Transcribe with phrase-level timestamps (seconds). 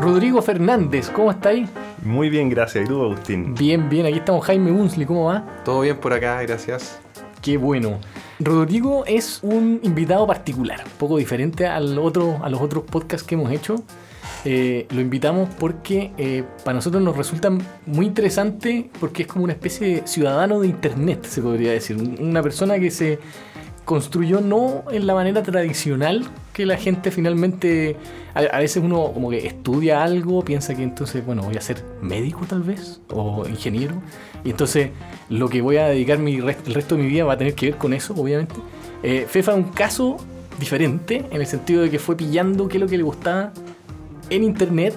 [0.00, 1.68] Rodrigo Fernández, ¿cómo estáis?
[2.02, 2.86] Muy bien, gracias.
[2.86, 3.54] ¿Y tú, Agustín?
[3.54, 5.44] Bien, bien, aquí estamos Jaime Unsley, ¿cómo va?
[5.62, 6.98] Todo bien por acá, gracias.
[7.42, 8.00] Qué bueno.
[8.38, 13.34] Rodrigo es un invitado particular, un poco diferente al otro, a los otros podcasts que
[13.34, 13.84] hemos hecho.
[14.46, 17.50] Eh, lo invitamos porque eh, para nosotros nos resulta
[17.84, 21.98] muy interesante porque es como una especie de ciudadano de internet, se podría decir.
[22.18, 23.18] Una persona que se
[23.84, 27.96] construyó no en la manera tradicional que la gente finalmente
[28.34, 32.44] a, veces uno como que estudia algo piensa que entonces bueno voy a ser médico
[32.48, 33.94] tal vez o ingeniero
[34.44, 34.90] y entonces
[35.28, 37.66] lo que voy a dedicar mi el resto de mi vida va a tener que
[37.70, 38.54] ver con eso obviamente
[39.02, 40.18] eh, Fefa un caso
[40.58, 43.52] diferente en el sentido de que fue pillando qué es lo que le gustaba
[44.28, 44.94] en internet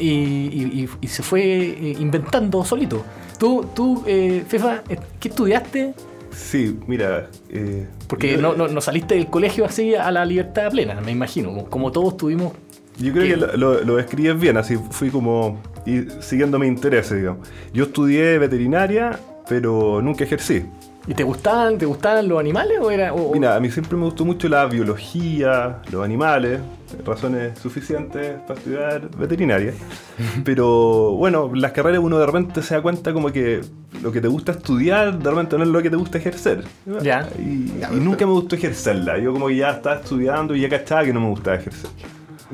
[0.00, 3.04] y, se fue eh, inventando solito
[3.38, 4.82] tú tú eh, Fefa
[5.20, 5.94] ¿qué estudiaste?
[6.34, 7.28] Sí, mira.
[7.50, 11.64] Eh, Porque no, no, saliste del colegio así a la libertad plena, me imagino.
[11.70, 12.52] Como todos tuvimos.
[12.98, 17.48] Yo creo que, lo, lo, describes bien, así fui como y siguiendo mi intereses, digamos.
[17.72, 19.18] Yo estudié veterinaria,
[19.48, 20.64] pero nunca ejercí.
[21.06, 23.12] ¿Y te gustaban, te gustaban los animales o era.?
[23.32, 26.60] Mira, a mí siempre me gustó mucho la biología, los animales,
[27.04, 29.74] razones suficientes para estudiar veterinaria.
[30.44, 33.60] Pero bueno, las carreras uno de repente se da cuenta como que
[34.02, 36.64] lo que te gusta estudiar de repente no es lo que te gusta ejercer.
[37.02, 37.28] Ya.
[37.38, 39.18] Y, y nunca me gustó ejercerla.
[39.18, 41.90] Yo como que ya estaba estudiando y ya cachaba que no me gustaba ejercer.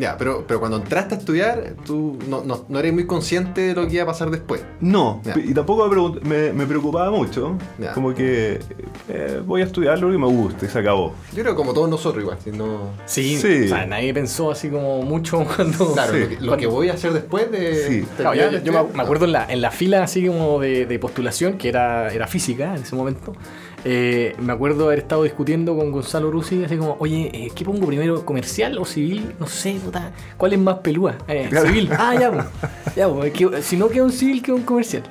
[0.00, 3.86] Ya, pero, pero cuando entraste a estudiar, tú no, no, eres muy consciente de lo
[3.86, 4.64] que iba a pasar después.
[4.80, 5.88] No, y tampoco
[6.22, 7.58] me, me, preocupaba mucho.
[7.92, 8.60] Como que
[9.10, 11.14] eh, voy a estudiar lo que me gusta y se acabó.
[11.32, 12.38] Yo creo que como todos nosotros igual.
[12.42, 12.92] Si no...
[13.04, 13.64] sí, sí.
[13.64, 15.92] O sea, nadie pensó así como mucho cuando...
[15.92, 17.86] Claro, lo, que, voy a hacer después de...
[17.86, 18.06] Sí.
[18.64, 22.10] yo, me acuerdo en la, en la fila así como de, de postulación, que era,
[22.10, 23.34] era física en ese momento.
[23.84, 27.86] Eh, me acuerdo haber estado discutiendo con Gonzalo Rusi, así como, oye, eh, ¿qué pongo
[27.86, 29.34] primero, comercial o civil?
[29.38, 31.16] No sé, puta, ¿cuál es más pelúa?
[31.26, 31.90] Eh, civil.
[31.96, 32.46] Ah, ya, pues.
[32.96, 35.02] Ya, pues, si no queda un civil, queda un comercial.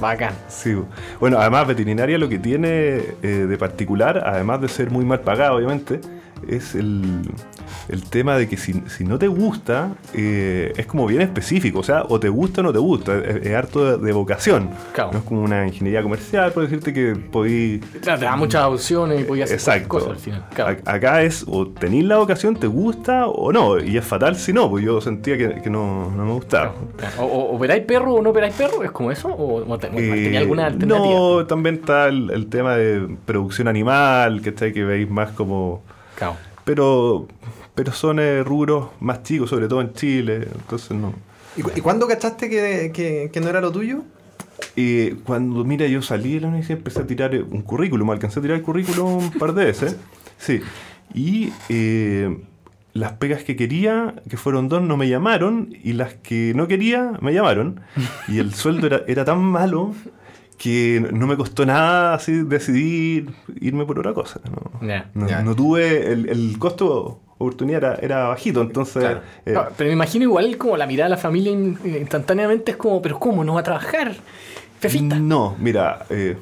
[0.00, 0.34] Bacán.
[0.48, 0.76] Sí.
[1.18, 2.68] Bueno, además veterinaria lo que tiene
[3.20, 6.00] de particular, además de ser muy mal pagado, obviamente,
[6.46, 7.22] es el,
[7.88, 11.80] el tema de que si, si no te gusta, eh, es como bien específico.
[11.80, 13.16] O sea, o te gusta o no te gusta.
[13.18, 14.70] Es, harto de, vocación.
[14.96, 17.84] No es como una ingeniería comercial, por decirte que podéis.
[18.02, 20.44] Claro, te da muchas opciones y podías hacer cosas al final.
[20.84, 23.78] Acá es o tenéis la vocación, te gusta o no.
[23.78, 26.74] Y es fatal si no, pues yo sentía que, que no, no, me gustaba.
[27.18, 29.28] O, operáis perro o no operáis perro, ¿es como eso?
[29.28, 31.08] ¿O, tenía eh, alguna alternativa?
[31.08, 35.82] No, también está el, tema de producción animal, que está que veis más como.
[36.18, 36.36] Claro.
[36.64, 37.28] Pero
[37.78, 41.14] pero son eh, rubros más chicos, sobre todo en Chile, entonces no.
[41.56, 44.02] ¿Y, cuándo cachaste que, no era lo tuyo?
[44.74, 48.40] Y cuando, mira, yo salí de la universidad empecé a tirar eh, un currículum, alcancé
[48.40, 49.96] a tirar el currículum un par de veces,
[50.38, 50.60] sí,
[51.14, 52.36] y eh,
[52.94, 57.12] las pegas que quería, que fueron dos, no me llamaron, y las que no quería,
[57.20, 57.80] me llamaron,
[58.26, 59.94] y el sueldo era, era tan malo
[60.58, 63.30] que no me costó nada así decidir
[63.60, 64.40] irme por otra cosa.
[65.14, 69.18] No, no, tuve el, el costo oportunidad era, bajito, entonces...
[69.46, 73.18] Eh, pero me imagino igual como la mirada de la familia instantáneamente es como, pero
[73.18, 73.44] ¿cómo?
[73.44, 74.14] ¿No va a trabajar?
[74.80, 75.18] Fefita.
[75.18, 76.36] No, mira, eh,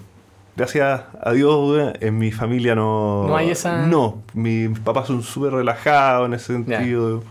[0.57, 3.27] gracias a Dios en mi familia no...
[3.29, 3.87] No hay esa...
[3.87, 7.23] No, mis papás son súper relajados en ese sentido.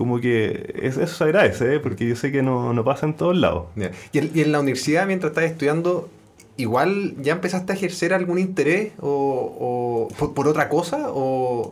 [0.00, 1.78] Como que eso se agradece, ¿eh?
[1.78, 3.66] porque yo sé que no, no pasa en todos lados.
[4.14, 6.08] ¿Y, en, la universidad, mientras estás estudiando,
[6.56, 11.08] igual ya empezaste a ejercer algún interés o, por, por, otra cosa?
[11.08, 11.68] O...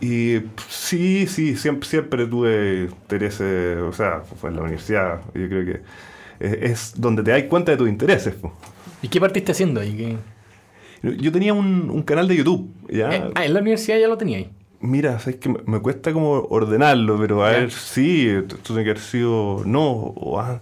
[0.00, 5.64] Y sí, sí, siempre, siempre tuve interés, o sea, fue en la universidad, yo creo
[5.64, 5.80] que
[6.40, 8.34] es, donde te das cuenta de tus intereses.
[9.02, 10.18] ¿Y qué partiste haciendo ahí?
[11.00, 12.74] Yo tenía un, canal de YouTube.
[12.88, 13.14] ¿ya?
[13.14, 14.50] Eh, ah, en la universidad ya lo tenía ahí.
[14.80, 19.02] Mira, es que me, cuesta como ordenarlo, pero a ver, sí, esto tiene que haber
[19.02, 20.60] sido, no, ah,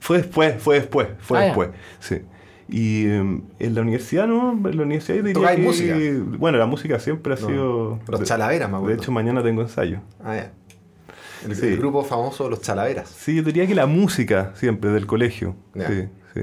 [0.00, 2.22] fue después, fue después, fue ah, después, sí.
[2.68, 4.50] Y em, en la universidad, ¿no?
[4.50, 5.96] En la universidad diría que, música?
[6.36, 8.00] Bueno, la música siempre ha sido...
[8.08, 10.00] Los Chalaveras, me De hecho, mañana tengo ensayo.
[10.24, 10.52] Ah, ya.
[11.44, 13.08] El, grupo famoso Los Chalaveras.
[13.08, 15.54] Sí, yo diría que la música siempre, del colegio.
[15.74, 16.40] Sí, sí.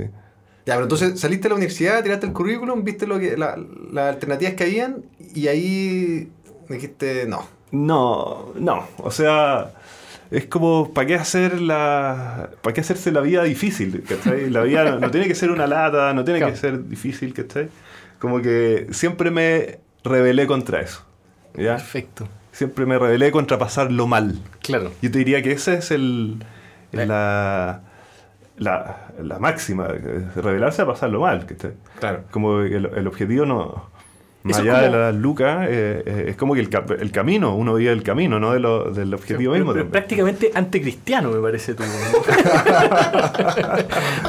[0.66, 3.58] Ya, pero entonces saliste de la universidad, tiraste el currículum, viste lo que las
[3.98, 6.32] alternativas que habían y ahí
[6.74, 7.48] dijiste no.
[7.72, 8.88] No, no.
[8.98, 9.72] O sea
[10.34, 14.04] es como, ¿para qué, hacer la, ¿para qué hacerse la vida difícil?
[14.50, 17.70] La vida no, tiene que ser una lata, no tiene que ser difícil, ¿cachai?
[18.18, 21.06] Como que siempre me rebelé contra eso.
[21.54, 21.76] ¿ya?
[21.76, 22.28] Perfecto.
[22.52, 24.40] Siempre me rebelé contra pasarlo mal.
[24.64, 24.92] Claro.
[25.04, 26.44] Yo te diría que esa es el,
[26.92, 27.82] la,
[28.58, 31.46] la, la máxima, rebelarse a pasarlo mal.
[31.46, 31.74] ¿cachai?
[32.00, 32.24] Claro.
[32.32, 33.93] Como el, el objetivo no
[34.44, 37.56] Más allá de como- las lucas, eh, eh, es como que el, ca- el camino,
[37.56, 39.72] uno veía el camino, no de lo- del objetivo Pero- mismo.
[39.74, 39.92] pero también.
[39.92, 41.84] prácticamente anticristiano me parece tú.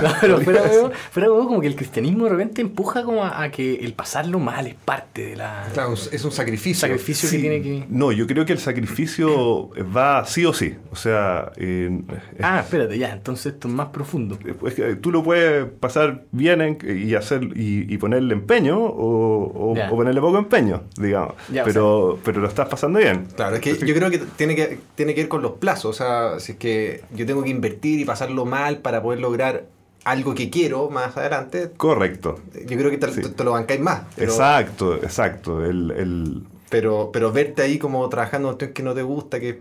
[0.02, 3.42] no, pero fuera de fuera de como que el cristianismo de repente empuja como a,
[3.42, 6.80] a que el pasarlo mal es parte de la Claro, es un sacrificio.
[6.80, 7.84] sacrificio Sí, que tiene que.
[7.88, 10.74] No, yo creo que el sacrificio va sí o sí.
[10.92, 12.00] O sea, eh,
[12.40, 14.38] Ah, espérate, ya, entonces esto es más profundo.
[14.66, 19.70] es que tú lo puedes pasar bien en- y hacer y, y ponerle empeño o,
[19.72, 19.74] o
[20.04, 21.34] ponerle poco empeño, digamos.
[21.50, 23.26] Ya, o pero, pero lo estás pasando bien.
[23.34, 25.86] Claro, es que yo creo que tiene, que tiene que ver con los plazos.
[25.86, 29.66] O sea, si es que yo tengo que invertir y pasarlo mal para poder lograr
[30.04, 32.38] algo que quiero más adelante, Correcto.
[32.54, 33.22] yo creo que te, Sí.
[33.22, 34.02] te- te lo bancáis más.
[34.14, 35.64] Pero, Exacto, exacto.
[35.64, 39.60] El, el- pero, pero verte ahí como trabajando en que no te gusta, que.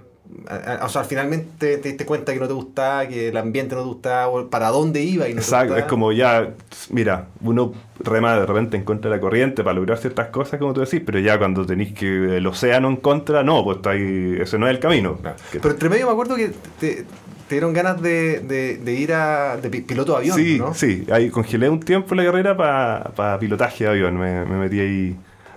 [0.84, 3.88] O sea, finalmente te diste cuenta que no te gustaba, que el ambiente no te
[3.88, 5.88] gustaba, o para dónde iba y no te Exacto, es gustaba.
[5.88, 6.54] como ya,
[6.90, 10.74] mira, uno rema de repente en contra de la corriente para lograr ciertas cosas, como
[10.74, 14.38] tú decís, pero ya cuando tenéis que el océano en contra, no, pues está ahí,
[14.40, 15.18] ese no es el camino.
[15.18, 15.38] Claro.
[15.52, 17.06] Pero entre medio me acuerdo que te, te
[17.56, 20.74] dieron ganas de, de- de ir a de pi- piloto de avión, sí, ¿no?
[20.74, 25.16] sí, ahí congelé un tiempo la carrera para pilotaje de avión, me, me metí ahí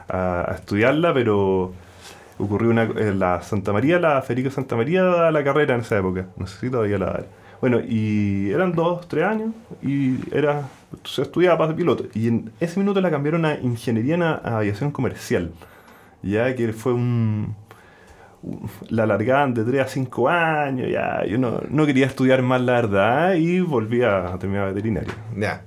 [0.08, 1.72] a, a estudiarla, pero
[2.38, 5.98] ocurrió una, en la Santa María, la Federico Santa María daba la carrera en esa
[5.98, 7.24] época, no sé si todavía la da.
[7.60, 9.50] Bueno, y eran dos, tres años
[9.82, 10.68] y era,
[11.04, 12.04] se estudiaba para piloto.
[12.14, 15.52] Y en ese minuto la cambiaron a Ingeniería en a- Aviación Comercial,
[16.22, 17.54] ya que fue un,
[18.42, 22.60] un- la alargaban de 3 a 5 años, ya yo no, no quería estudiar más
[22.60, 25.14] la verdad y volví a terminar veterinaria.
[25.34, 25.62] Ya.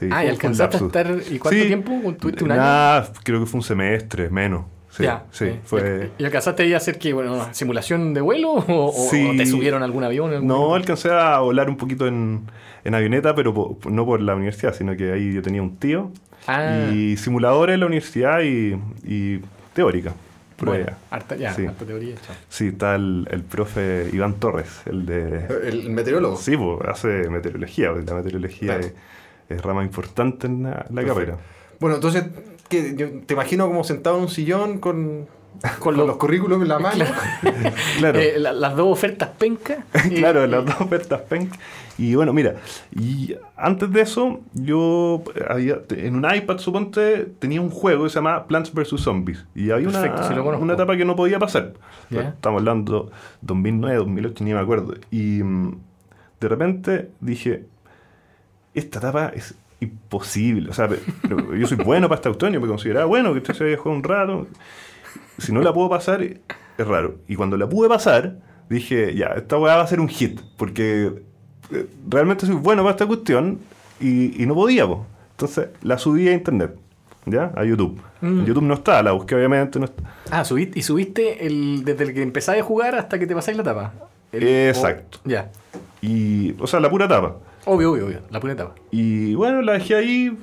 [0.00, 1.06] Sí, ah, y alcanzaste a estar.
[1.30, 1.92] ¿Y cuánto Sí, tiempo?
[2.18, 2.62] ¿Tuviste un año?
[2.62, 4.64] Nah, creo que fue un semestre, menos.
[4.96, 5.58] Sí, Ya, sí, sí.
[5.64, 6.10] fue...
[6.18, 9.26] ¿Y alcanzaste ahí a hacer que, bueno, una simulación de vuelo o, o- Sí.
[9.28, 10.28] o te subieron a algún avión?
[10.30, 10.74] en algún No, momento?
[10.92, 12.42] alcancé a volar un poquito en,
[12.84, 16.12] en avioneta, pero po- no por la universidad, sino que ahí yo tenía un tío
[16.46, 19.40] Ah, y simuladores en la universidad y, y
[19.72, 20.12] teórica.
[20.60, 20.98] bueno, prueba.
[21.10, 21.66] harta, ya, Sí.
[21.66, 22.14] harta teoría.
[22.24, 22.36] chao.
[22.48, 25.46] Sí, está el, el profe Iván Torres, el de...
[25.68, 26.36] El meteorólogo.
[26.36, 28.84] Sí, pues, hace meteorología, porque la meteorología Claro.
[28.84, 28.94] es,
[29.48, 31.36] es rama importante en la, carrera.
[31.84, 32.24] Bueno, entonces.
[32.96, 35.26] Yo te imagino como sentado en un sillón con,
[35.80, 37.04] con, lo- los currículums en la mano.
[37.98, 38.18] Claro.
[38.18, 39.84] Eh, la- las dos ofertas pencas.
[40.16, 41.52] claro, las dos ofertas PENC.
[41.98, 42.54] Y bueno, mira,
[42.90, 48.14] y antes de eso, yo había, en un iPad, suponte, tenía un juego que se
[48.14, 48.98] llamaba Plants vs.
[49.02, 49.44] Zombies.
[49.54, 50.02] Y había una,
[50.34, 51.74] lo una etapa que no podía pasar.
[52.10, 53.10] Estamos hablando
[53.42, 54.94] 2009, 2008, ni me acuerdo.
[55.10, 55.76] Y mm,
[56.40, 57.66] de repente dije,
[58.72, 59.54] esta etapa es
[59.84, 60.70] imposible.
[60.70, 63.38] O sea, pe- pero yo soy bueno para esta cuestión, yo me consideraba bueno, que
[63.38, 64.46] usted se había jugado un rato.
[65.38, 66.38] Si no la puedo pasar, es
[66.78, 67.16] raro.
[67.28, 68.36] Y cuando la pude pasar,
[68.68, 71.22] dije, ya, esta weá va a ser un hit, porque
[71.72, 73.58] eh, realmente soy bueno para esta cuestión
[74.00, 75.06] y, y no podía, po.
[75.32, 76.76] Entonces la subí a internet,
[77.26, 77.52] ¿ya?
[77.56, 78.00] A YouTube.
[78.20, 78.44] Mm.
[78.44, 80.02] YouTube no está, la busqué obviamente, no está.
[80.30, 83.56] Ah, subiste, y subiste el, desde el que empezáis a jugar hasta que te pasáis
[83.56, 83.92] la etapa.
[84.30, 85.18] El- Exacto.
[85.24, 85.50] o- ya.
[86.00, 87.36] Y, o sea, la pura tapa.
[87.66, 88.20] Obvio, obvio, obvio.
[88.30, 88.74] La pura etapa.
[88.90, 90.36] Y bueno, la dejé ahí,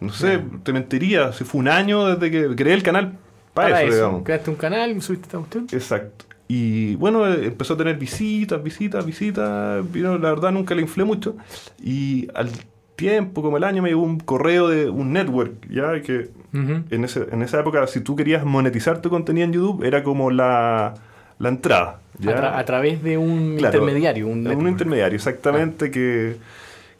[0.00, 3.14] no sé, te mentiría, si fue un año desde que creé el canal
[3.54, 3.96] para, Para eso, eso.
[3.96, 4.22] digamos.
[4.24, 5.66] Creaste un canal, subiste esta cuestión.
[5.72, 6.24] Exacto.
[6.46, 9.84] Y bueno, eh, empezó a tener visitas, visitas, visitas.
[9.92, 11.36] Yo, la verdad nunca le inflé mucho.
[11.82, 12.48] Y al
[12.96, 17.26] tiempo, como el año, me llegó un correo de un network, ya que en, ese-
[17.30, 20.94] en esa época, si tú querías monetizar tu contenido en YouTube, era como la,
[21.38, 22.00] la entrada.
[22.18, 22.30] ¿ya?
[22.32, 24.26] A, tra- a través de un Claro, intermediario.
[24.26, 26.36] Un, intermediario, exactamente, que,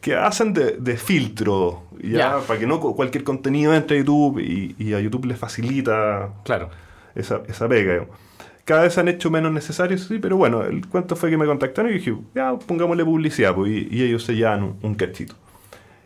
[0.01, 2.39] que hacen de, de filtro, ya, Ya.
[2.47, 6.31] para que no cu- cualquier contenido entre a YouTube y, y a YouTube le facilita
[6.45, 6.71] Claro.
[7.15, 7.93] esa, esa pega.
[7.95, 8.17] digamos.
[8.65, 11.47] Cada vez se han hecho menos necesarios, sí, pero bueno, el cuento fue que me
[11.47, 15.35] contactaron y dije, ya, pongámosle publicidad, pues, y, y ellos se llevan un, un cachito.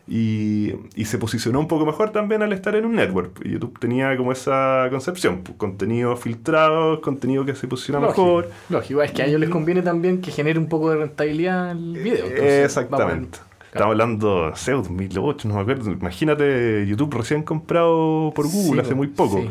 [0.05, 3.39] Y, y se posicionó un poco mejor también al estar en un network.
[3.45, 8.49] Y YouTube tenía como esa concepción, pues, contenido filtrado, contenido que se posiciona Lógico, mejor.
[8.69, 11.93] Lógico, es que a ellos les conviene también que genere un poco de rentabilidad el
[11.93, 12.25] video.
[12.25, 13.37] entonces, Exactamente.
[13.39, 15.91] vamos Estamos hablando, no sé, 2008, no me acuerdo.
[15.91, 19.37] Imagínate YouTube recién comprado por Google Sí, hace muy poco.
[19.41, 19.49] sí.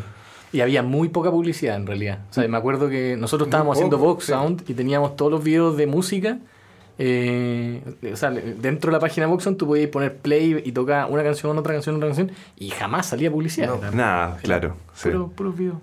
[0.53, 2.19] Y había muy poca publicidad en realidad.
[2.29, 4.31] O sea, me acuerdo que nosotros estábamos haciendo Vox sí.
[4.31, 6.37] Sound y teníamos todos los videos de música.
[6.99, 11.09] eh, o sea, dentro de la página Vox Sound tú podías poner play y tocar
[11.09, 13.67] una canción, otra canción, otra canción y jamás salía publicidad.
[13.67, 14.75] No, Era Nada, claro.
[14.93, 15.09] sí.
[15.09, 15.77] puro- puros videos.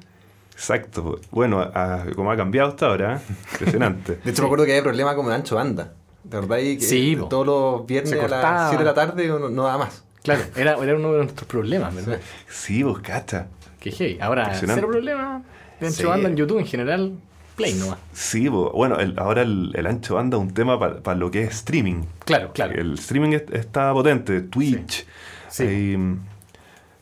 [0.53, 1.19] Exacto.
[1.31, 3.21] Bueno, a- como ha cambiado hasta ahora, ¿eh?
[3.53, 4.19] impresionante.
[4.23, 5.95] De hecho, me acuerdo que había problemas como de ancho banda.
[6.25, 6.59] ¿De verdad?
[6.59, 9.63] Y que Sí, todos los viernes Se a las 7 de la tarde no, no
[9.65, 10.05] daba más.
[10.23, 12.21] Claro, era, era uno de nuestros problemas, ¿verdad?
[12.49, 13.47] Sí, vos cacha.
[13.79, 15.43] Que hey, ahora cero problema.
[15.81, 16.05] De ancho Sí.
[16.05, 17.13] banda en YouTube en general,
[17.57, 17.99] play nomás.
[18.13, 21.51] Sí, bueno, el- ahora el, el ancho banda es un tema para lo que es
[21.55, 22.03] streaming.
[22.27, 22.75] Claro, claro.
[22.79, 25.07] El streaming es- está potente, Twitch.
[25.49, 25.95] Sí.
[25.97, 26.19] mm,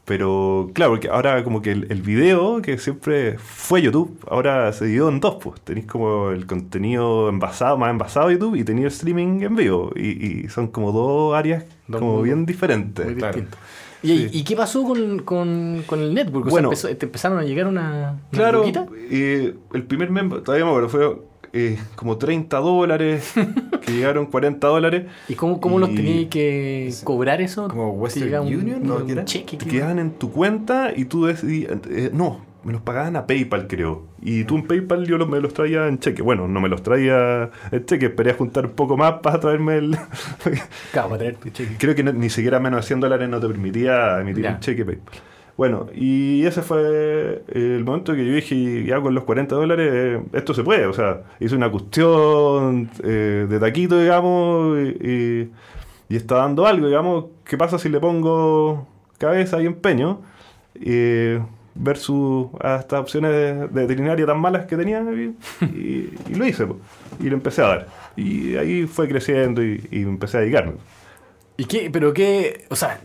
[0.09, 4.87] Pero claro, porque ahora como que el, el video, que siempre fue YouTube, ahora se
[4.87, 5.61] dividió en dos, pues.
[5.61, 9.93] Tenéis como el contenido envasado, más envasado de YouTube y tenéis el streaming en vivo.
[9.95, 13.05] Y, y son como dos áreas Dos como mundos bien diferentes.
[13.05, 13.35] Muy Claro.
[13.37, 13.59] distinto.
[14.03, 14.29] ¿Y, Sí.
[14.33, 16.47] ¿Y qué pasó con, con, con el network?
[16.47, 16.69] O sea, Bueno.
[16.69, 18.65] empezó- ¿Te empezaron a llegar una, una Claro,
[19.11, 21.19] eh, el primer member, todavía me acuerdo, fue
[21.53, 23.33] eh, como 30 dólares,
[23.85, 25.07] que llegaron 40 dólares.
[25.29, 27.69] ¿Y cómo, cómo los tenías que cobrar eso?
[27.69, 28.97] Como ¿Te Western llegaba un- Union, ¿no?
[28.97, 29.57] un cheque?
[29.57, 31.73] te quedaban en tu cuenta y tú decidías.
[31.91, 34.03] eh, no, me los pagaban a PayPal, creo.
[34.21, 36.23] Y tú en PayPal yo los- me los traía en cheque.
[36.23, 39.77] Bueno, no me los traía en cheque, esperé a juntar un poco más para traerme
[39.79, 39.97] el.
[40.93, 41.77] Claro, para traer tu cheque.
[41.79, 44.51] creo que no- ni siquiera menos de 100 dólares no te permitía emitir Ya.
[44.53, 45.15] un cheque PayPal.
[45.59, 50.23] Bueno, y ese fue el momento que yo dije, ya con los 40 dólares, eh,
[50.35, 50.87] esto se puede.
[50.87, 55.51] O sea, hice una cuestión eh, de taquito, digamos, y,
[56.09, 57.25] y- está dando algo, digamos.
[57.45, 58.87] ¿Qué pasa si le pongo
[59.19, 60.21] cabeza y empeño?
[60.77, 61.41] Eh,
[61.75, 65.35] versus a estas opciones de, veterinaria tan malas que tenía y,
[65.77, 66.69] y- lo hice,
[67.19, 67.89] y lo empecé a dar.
[68.17, 70.75] Y ahí fue creciendo y, y empecé a dedicarme.
[71.57, 71.91] ¿Y qué?
[71.93, 72.65] ¿Pero qué?
[72.71, 73.01] O sea,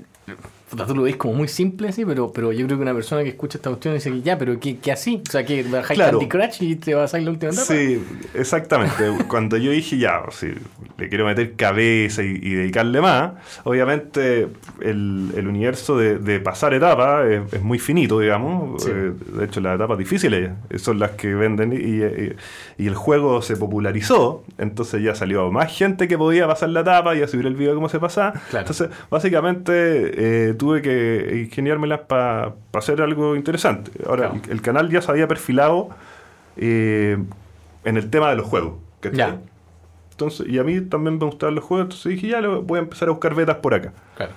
[0.76, 3.30] tú lo ves como muy simple así, pero, pero yo creo que una persona que
[3.30, 5.22] escucha esta cuestión dice que ya, pero ¿qué, qué así?
[5.28, 6.20] O sea, que bajáis Claro.
[6.20, 7.66] Candy Crush y te vas a ir la última etapa.
[7.68, 8.04] Sí,
[8.34, 9.04] exactamente.
[9.28, 10.48] Cuando yo dije ya, si
[10.98, 14.48] le quiero meter cabeza y, y dedicarle más, obviamente
[14.82, 18.84] el, el universo de, de pasar etapas es, es muy finito, digamos.
[18.84, 18.90] Sí.
[18.94, 22.36] Eh, de hecho, las etapas difíciles son las que venden y, y-
[22.76, 27.16] y el juego se popularizó, entonces ya salió más gente que podía pasar la etapa
[27.16, 28.32] y a subir el video cómo se pasaba.
[28.50, 28.60] Claro.
[28.68, 33.92] Entonces, básicamente eh, tuve que ingeniármelas para hacer algo interesante.
[34.08, 34.42] Ahora, Claro.
[34.46, 35.90] el, el canal ya se había perfilado
[36.56, 37.18] eh,
[37.84, 38.76] en el tema de los juegos.
[39.12, 39.40] Ya.
[40.12, 42.84] Entonces, y a mí también me gustaban los juegos, entonces dije, ya lo- voy a
[42.84, 43.92] empezar a buscar betas por acá.
[44.16, 44.32] Claro.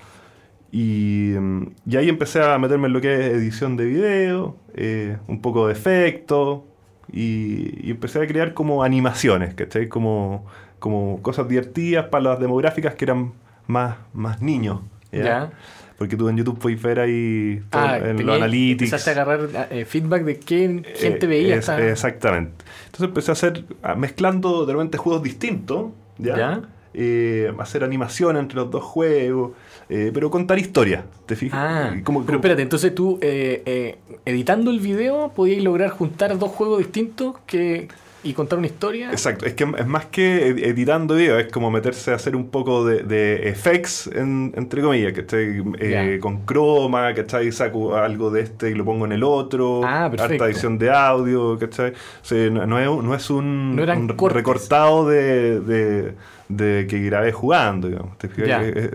[0.73, 5.17] Y, mm, y ahí empecé a meterme en lo que es edición de video, eh,
[5.29, 6.67] un poco de efecto,
[7.13, 9.89] y, y empecé a crear como animaciones, ¿cachai?
[9.89, 10.45] Como,
[10.81, 13.33] como cosas divertidas para las demográficas que eran
[13.69, 14.81] más, más niños.
[15.13, 15.23] ¿ya?
[15.25, 15.51] Ya.
[15.99, 18.93] Porque tú en YouTube puedes ver ahí todo Ah, en los analytics.
[18.93, 21.57] Empezaste a agarrar eh, feedback de qué gente Eh, veía.
[21.57, 22.53] es- Exactamente.
[22.87, 23.65] Entonces empecé a hacer,
[23.97, 25.87] mezclando de repente juegos distintos,
[26.19, 26.37] ¿ya?
[26.37, 26.63] Ya.
[26.99, 29.53] Eh, hacer animación entre los dos juegos,
[29.91, 31.59] eh, pero contar historias, ¿te fijas?
[31.63, 36.79] Ah, como- pero espérate, entonces tú eh, editando el video podías lograr juntar dos juegos
[36.79, 37.89] distintos que
[38.27, 39.11] y contar una historia.
[39.11, 42.49] Exacto, es que es más que ed- editando video, es como meterse a hacer un
[42.51, 46.21] poco de, de effects, en- entre comillas, que Ya.
[46.21, 47.51] con croma, ¿cachai?
[47.53, 51.59] Saco algo de este y lo pongo en el otro, Ah, harta edición de audio,
[51.59, 51.91] ¿cachai?
[51.91, 56.15] O sea, no, no es, no es un, No recortado de, de-
[56.49, 58.17] de que grabé jugando, digamos.
[58.19, 58.49] ¿te fijas?
[58.49, 58.63] Ya.
[58.63, 58.91] Es,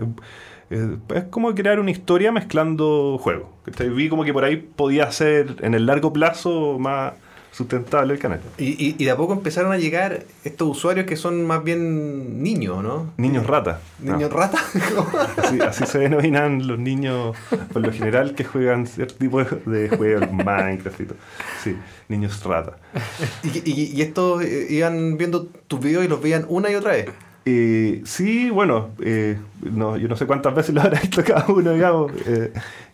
[0.70, 3.48] es- como crear una historia mezclando juegos.
[3.94, 7.12] Vi como que por ahí podía ser en el largo plazo más
[7.52, 8.40] sustentable el canal.
[8.58, 12.42] Y, y- y de a poco empezaron a llegar estos usuarios que son más bien
[12.42, 13.12] niños, ¿no?
[13.18, 13.78] Niños ratas.
[14.00, 14.14] No.
[14.14, 14.58] ¿Niños rata?
[15.36, 17.36] Así, así se denominan los niños,
[17.72, 21.18] por lo general, que juegan cierto tipo de, juegos, Minecraft y todo.
[21.62, 21.76] Sí,
[22.08, 22.78] niños rata.
[23.42, 27.10] y, y- estos eh, iban viendo tus videos y los veían una y otra vez.
[27.44, 31.72] Eh, sí, bueno, eh, no, yo no sé cuántas veces lo habrá visto cada uno,
[31.72, 32.12] digamos,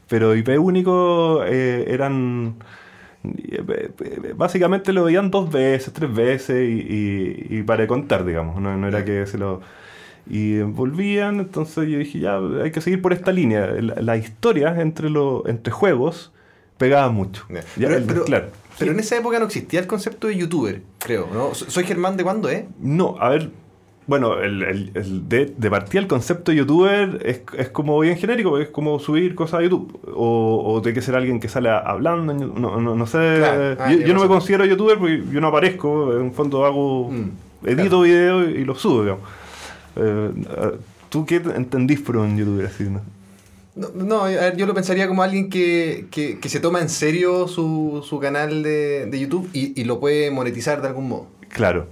[0.09, 2.57] pero IP único eran.
[3.25, 8.25] Eh, eh, Básicamente lo veían dos veces, tres veces y, y- y para de contar,
[8.25, 8.61] digamos.
[8.61, 9.61] No, no era que se lo.
[10.31, 13.67] Y volvían, entonces yo dije, ya, hay que seguir por esta línea.
[13.81, 16.33] La- historias entre, los entre juegos
[16.77, 17.45] pegaban mucho.
[17.77, 18.47] Ya, Pero, claro.
[18.79, 21.55] pero en esa época no existía el concepto de youtuber, creo, ¿no?
[21.55, 22.69] So- Soy Germán de cuándo, ¿eh?
[22.79, 23.51] No, a ver,
[24.09, 28.17] bueno, el, el- el de, de partida el concepto de youtuber es, es como bien
[28.17, 30.01] genérico, es como subir cosas a YouTube.
[30.17, 33.19] O, o tiene que ser alguien que sale hablando, no, no, no sé.
[33.39, 33.77] Claro.
[33.79, 37.31] Ah, yo no me considero youtuber porque yo no aparezco, en fondo hago, Mm,
[37.67, 39.23] edito videos y los subo, digamos.
[39.97, 40.31] Eh,
[41.11, 42.85] ¿Tú qué entendís por un youtuber así?
[42.85, 43.01] no?
[43.77, 46.89] No, no, a ver, yo lo pensaría como alguien que, que- que se toma en
[46.89, 51.27] serio su, su canal de, de YouTube y, y lo puede monetizar de algún modo.
[51.49, 51.87] Claro,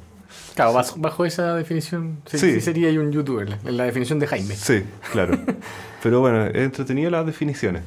[0.56, 2.52] Claro, bajo, bajo esa definición, sí, Sí.
[2.54, 4.56] sí sería un youtuber, en la definición de Jaime.
[4.56, 4.82] sí,
[5.12, 5.38] claro.
[6.02, 7.82] Pero bueno, he entretenido las definiciones.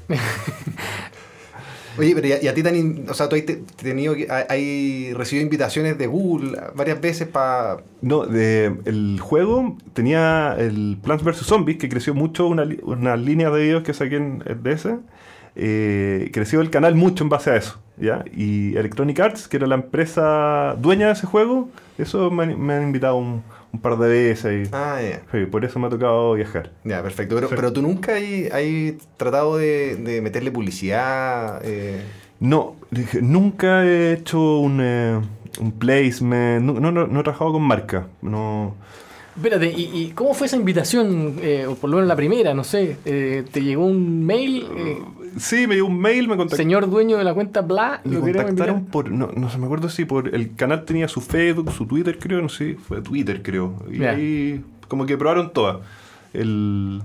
[1.98, 5.44] Oye, pero y a, ti, in- o sea, tú has te- tenido, que- hay- recibido
[5.44, 7.78] invitaciones de Google varias veces para...
[8.02, 11.38] No, de, el juego tenía el Plants vs.
[11.46, 14.88] Zombies, que creció mucho, una línea de videos que saqué en el DS.
[15.56, 17.80] Eh, creció el canal mucho en base a eso.
[17.98, 18.24] ¿ya?
[18.36, 22.74] Y Electronic Arts, que era la empresa dueña de ese juego, eso me, han- me
[22.76, 24.68] han invitado un, un par de veces.
[24.68, 25.00] Y, Ah,
[25.32, 26.72] sí, por eso me ha tocado viajar.
[26.86, 27.36] Ya, perfecto.
[27.36, 27.56] Pero, Sí.
[27.58, 31.62] pero tú nunca has tratado de, de meterle publicidad.
[31.64, 32.02] eh,
[32.40, 32.76] No,
[33.22, 35.20] nunca he hecho un, eh,
[35.60, 38.08] un placement, no, no, no- no he trabajado con marca.
[38.22, 38.76] No,
[39.36, 41.36] Espérate, ¿y, y cómo fue esa invitación?
[41.42, 42.98] Eh, o por lo menos la primera, no sé.
[43.06, 44.66] eh, ¿Te llegó un mail?
[44.76, 44.98] eh,
[45.38, 46.58] sí, me dio un mail, me contactaron.
[46.66, 50.06] señor dueño de la cuenta bla, Me contactaron por, no, no se me acuerdo si
[50.06, 53.76] por el canal tenía su Facebook, su Twitter creo, no sé, fue Twitter creo.
[53.92, 55.78] Y ahí como que probaron todas.
[56.34, 57.02] El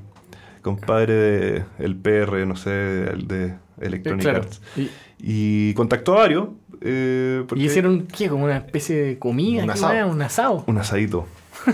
[0.62, 4.38] compadre de el PR, no sé, el de Electronic claro.
[4.40, 4.61] Arts.
[4.76, 6.49] Y, Y contactó a varios.
[6.81, 8.28] eh, porque- y hicieron, ¿qué?
[8.28, 10.09] Como una especie de comida, Un ¿qué asado.
[10.11, 10.64] un asado.
[10.66, 11.26] Un asadito.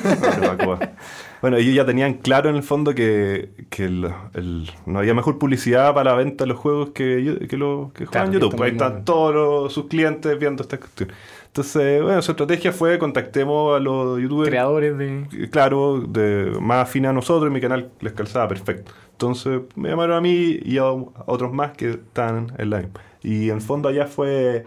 [1.40, 5.38] Bueno, ellos ya tenían claro en el fondo que, que el- el- no había mejor
[5.38, 8.62] publicidad para la venta de los juegos que, que los que Claro, juegan YouTube.
[8.62, 11.10] Ahí están todos los- sus clientes viendo esta cuestión.
[11.46, 14.50] Entonces, bueno, su estrategia fue contactemos a los youtubers.
[14.50, 15.26] Creadores de.
[15.32, 18.92] eh, Claro, de más afines a nosotros y mi canal les calzaba perfecto.
[19.12, 20.94] Entonces me llamaron a mí y a, a
[21.26, 23.00] otros más que están en misma.
[23.22, 24.64] Y en el fondo allá fue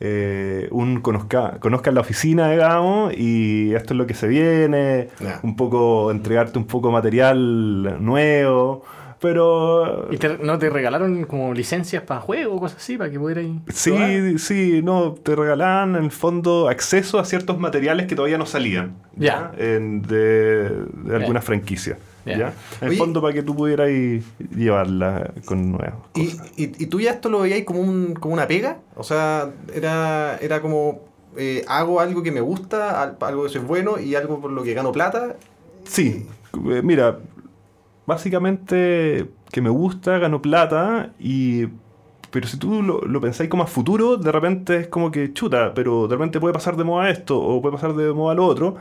[0.00, 5.08] eh, un conozca, conozcan la oficina, digamos, y esto es lo que se viene,
[5.42, 8.84] un poco, entregarte un poco material nuevo,
[9.20, 10.06] pero...
[10.12, 12.96] ¿Y te- no te regalaron como licencias para juegos o cosas así?
[12.96, 13.46] Para que pudieras.
[13.74, 18.46] Sí, sí, no, te regalaban en el fondo acceso a ciertos materiales que todavía no
[18.46, 19.50] salían Ya.
[19.58, 20.68] En- de,
[21.04, 21.98] de alguna franquicia.
[22.26, 22.38] Ya.
[22.38, 22.46] ¿ya?
[22.80, 23.88] En el Oye- fondo para que tú pudieras
[24.54, 26.52] llevarla con nuevas ¿Y, cosas.
[26.56, 28.78] y, y tú ya esto lo veías como, un, como una pega?
[28.96, 31.00] O sea, era, era como,
[31.36, 34.62] eh, hago algo que me gusta, al- algo que soy bueno y algo por lo
[34.62, 35.36] que gano plata.
[35.84, 36.26] Sí,
[36.70, 37.18] eh, mira,
[38.06, 41.66] básicamente que me gusta, gano plata y...
[42.30, 45.72] Pero si tú lo, lo pensáis como a futuro, de repente es como que chuta,
[45.74, 48.76] pero de repente puede pasar de moda esto o puede pasar de moda lo otro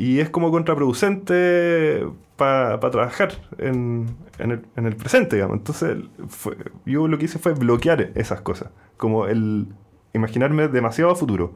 [0.00, 4.06] y es como contraproducente para trabajar en,
[4.38, 5.58] en el, en el presente, digamos.
[5.58, 9.66] Entonces fue- yo lo que hice fue bloquear esas cosas, como el
[10.14, 11.52] imaginarme demasiado a futuro.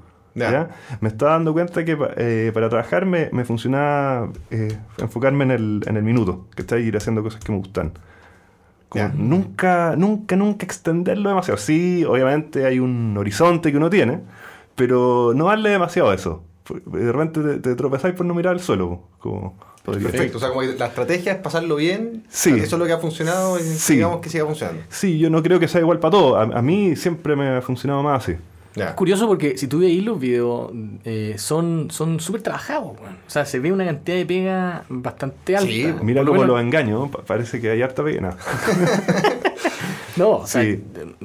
[1.01, 5.51] Me estaba dando cuenta que pa- eh, para trabajar me, me funcionaba eh, enfocarme en
[5.53, 7.92] el, en el minuto, que está ir haciendo cosas que me gustan.
[8.88, 11.59] Como nunca, nunca, nunca extenderlo demasiado.
[11.59, 14.21] Sí, obviamente hay un horizonte que uno tiene,
[14.77, 16.45] pero no darle demasiado a eso.
[16.87, 19.00] De repente te, te tropezáis por no mirar al suelo.
[19.18, 20.38] Como podría- Perfecto.
[20.38, 22.24] O sea, como que la estrategia es pasarlo bien.
[22.29, 22.50] Sí.
[22.50, 23.96] Eso es lo que ha funcionado y Sí.
[23.96, 24.83] digamos que siga funcionando.
[24.88, 26.37] Sí, yo no creo que sea igual para todos.
[26.37, 28.37] A, a mí siempre me ha funcionado más así.
[28.77, 30.72] Es curioso porque si tú veis los videos,
[31.05, 32.87] eh, son son súper trabajados.
[32.96, 35.70] O sea, se ve una cantidad de pega bastante alta.
[35.70, 37.09] Sí, Mira Por lo menos- los engaño.
[37.09, 38.37] pa- Parece que hay harta pena.
[40.16, 40.83] No, o sea, Sí.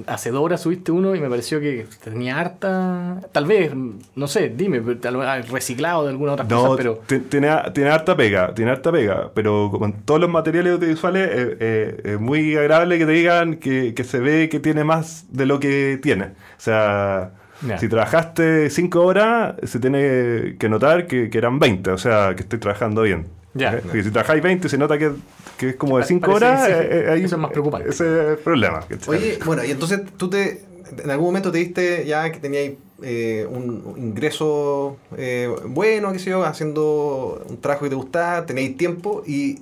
[0.07, 3.19] hace dos horas subiste uno y me pareció que tenía harta.
[3.31, 3.71] Tal vez,
[4.15, 6.99] no sé, dime, pero tal vez reciclado de alguna otra cosa, No, pero.
[7.05, 11.57] ti- tiene, tiene harta pega, tiene harta pega, pero con todos los materiales audiovisuales eh,
[11.59, 15.45] eh, es muy agradable que te digan que, que se ve que tiene más de
[15.45, 16.25] lo que tiene.
[16.25, 16.29] O
[16.61, 17.31] sea,
[17.77, 22.43] si trabajaste 5 horas, se tiene que notar que, que eran 20, o sea, que
[22.43, 23.27] estoy trabajando bien.
[23.53, 23.79] Ya.
[23.81, 25.11] Porque si trabajáis 20 se nota que,
[25.57, 26.71] que es como de Pa- 5 parece horas, sí.
[26.71, 27.89] eh, eh, ahí- Eso es más preocupante.
[27.89, 28.85] Ese es el problema.
[29.07, 30.63] Oye, bueno, y entonces tú te.
[31.03, 36.19] En algún momento te diste ya que teníais eh, un un ingreso eh, bueno, qué
[36.19, 39.59] sé yo, haciendo un trabajo que te gustaba, tenéis tiempo y.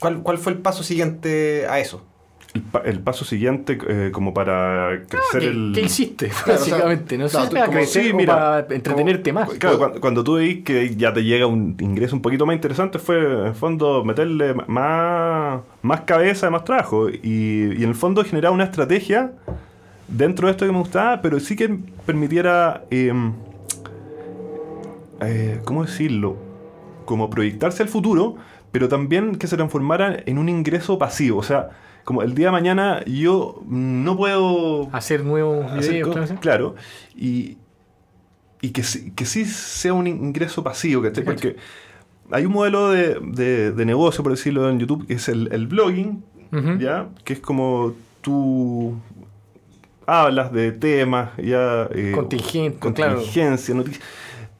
[0.00, 2.04] ¿Cuál, ¿Cuál fue el paso siguiente a eso?
[2.54, 5.72] El, pa- el paso siguiente, eh, como para crecer ¿Qué, el...
[5.74, 6.28] qué hiciste?
[6.28, 9.50] Claro, o sea, básicamente, no sé, para crecer sí, o mira, para entretenerte más.
[9.50, 12.98] Claro, cuando, cuando tú veis que ya te llega un ingreso un poquito más interesante,
[12.98, 17.10] fue en el fondo meterle más, más cabeza, más trabajo.
[17.10, 19.32] Y, y en el fondo generar una estrategia
[20.08, 23.12] dentro de esto que me gustaba, pero sí que permitiera, eh,
[25.20, 26.36] eh, ¿cómo decirlo?
[27.04, 28.36] Como proyectarse al futuro,
[28.72, 31.38] pero también que se transformara en un ingreso pasivo.
[31.38, 31.70] O sea,
[32.08, 36.74] como el día de mañana yo no puedo Hacer nuevos videos, claro, claro,
[37.14, 37.58] y,
[38.62, 41.22] y que, sí, que sí sea un ingreso pasivo, ¿cachai?
[41.22, 41.56] Porque
[42.30, 45.66] hay un modelo de, de- de negocio, por decirlo en YouTube, que es el, el
[45.66, 46.24] blogging.
[46.80, 47.08] ¿ya?
[47.24, 47.92] Que es como
[48.22, 48.94] tú
[50.06, 51.88] hablas de temas, ya...
[51.92, 53.16] eh, Contingente, claro.
[53.16, 54.02] contingencia, noticias.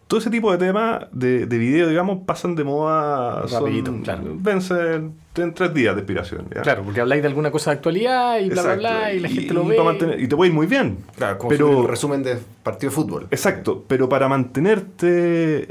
[0.07, 3.47] Todo ese tipo de temas de, de video, digamos, pasan de moda.
[3.51, 4.23] Rapidito, son- claro.
[4.39, 6.47] Vencen en tres días de expiración.
[6.55, 6.63] ¿ya?
[6.63, 8.81] Claro, porque habláis de alguna cosa de actualidad y bla, bla, Exacto.
[8.81, 9.83] bla, y la Y- gente lo y ve.
[9.83, 10.99] mantener- y te puede ir muy bien.
[11.17, 13.27] Claro, como Pero- el resumen de partido de fútbol.
[13.31, 15.07] Exacto, pero para mantenerte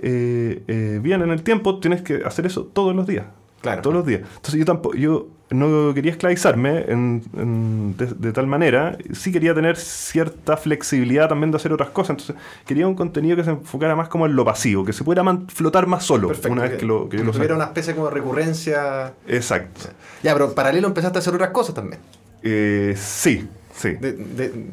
[0.01, 3.25] eh, eh, bien en el tiempo tienes que hacer eso todos los días.
[3.61, 3.81] Claro.
[3.81, 4.21] Todos los días.
[4.21, 8.97] Entonces yo tampoco, yo no quería esclavizarme en- en- de, de tal manera.
[9.13, 12.11] Sí quería tener cierta flexibilidad también de hacer otras cosas.
[12.11, 15.23] Entonces quería un contenido que se enfocara más como en lo pasivo, que se pudiera
[15.47, 16.51] flotar más solo Perfecto.
[16.51, 19.13] una vez que lo, que yo lo tuviera una especie como de recurrencia.
[19.27, 19.81] Exacto.
[20.23, 22.01] Ya, pero en paralelo empezaste a hacer otras cosas también.
[22.43, 23.47] Eh, sí,
[23.77, 23.93] sí.
[23.93, 24.65] ¿De, de,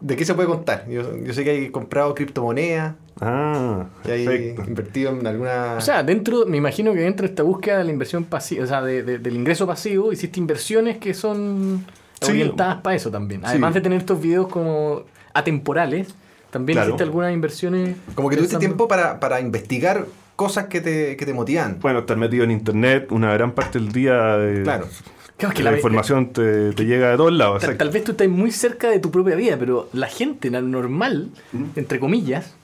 [0.00, 0.88] de qué se puede contar?
[0.88, 4.64] Yo, yo sé que hay comprado criptomonedas, Ah, que hay perfecto.
[4.66, 5.74] invertido en alguna...
[5.78, 8.66] O sea, dentro, me imagino que dentro de esta búsqueda de la inversión pasiva, o
[8.66, 11.86] sea, de- de- del ingreso pasivo, hiciste inversiones que son
[12.20, 12.32] Sí.
[12.32, 13.40] orientadas para eso también.
[13.44, 13.74] Además Sí.
[13.76, 16.14] de tener estos videos como atemporales,
[16.50, 16.88] también Claro.
[16.90, 17.96] hiciste algunas inversiones.
[18.14, 21.78] como que tuviste tiempo para, para investigar cosas que te, que te motivan.
[21.80, 24.36] Bueno, estar metido en internet una gran parte del día.
[24.38, 24.86] eh, Claro.
[25.36, 27.62] Claro, es que la, la- información te, te llega de todos lados.
[27.76, 31.64] Tal, vez tú estás muy cerca de tu propia vida, pero la gente normal, Mm.
[31.76, 32.54] entre comillas,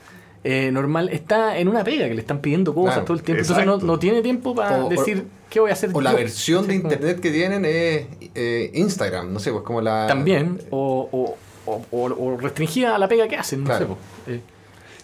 [0.45, 3.43] eh, normal, está en una pega que le están pidiendo cosas Claro, todo el tiempo.
[3.43, 5.91] Entonces no, no tiene tiempo para O- o- decir qué voy a hacer.
[5.93, 9.81] O la versión de como- internet que tienen es eh, Instagram, no sé, pues como
[9.83, 10.07] la...
[10.09, 11.37] También, o, o,
[11.71, 13.81] o, o- o restringida a la pega que hacen, no Claro.
[13.81, 13.87] sé.
[13.87, 13.99] po.
[14.33, 14.41] Eh,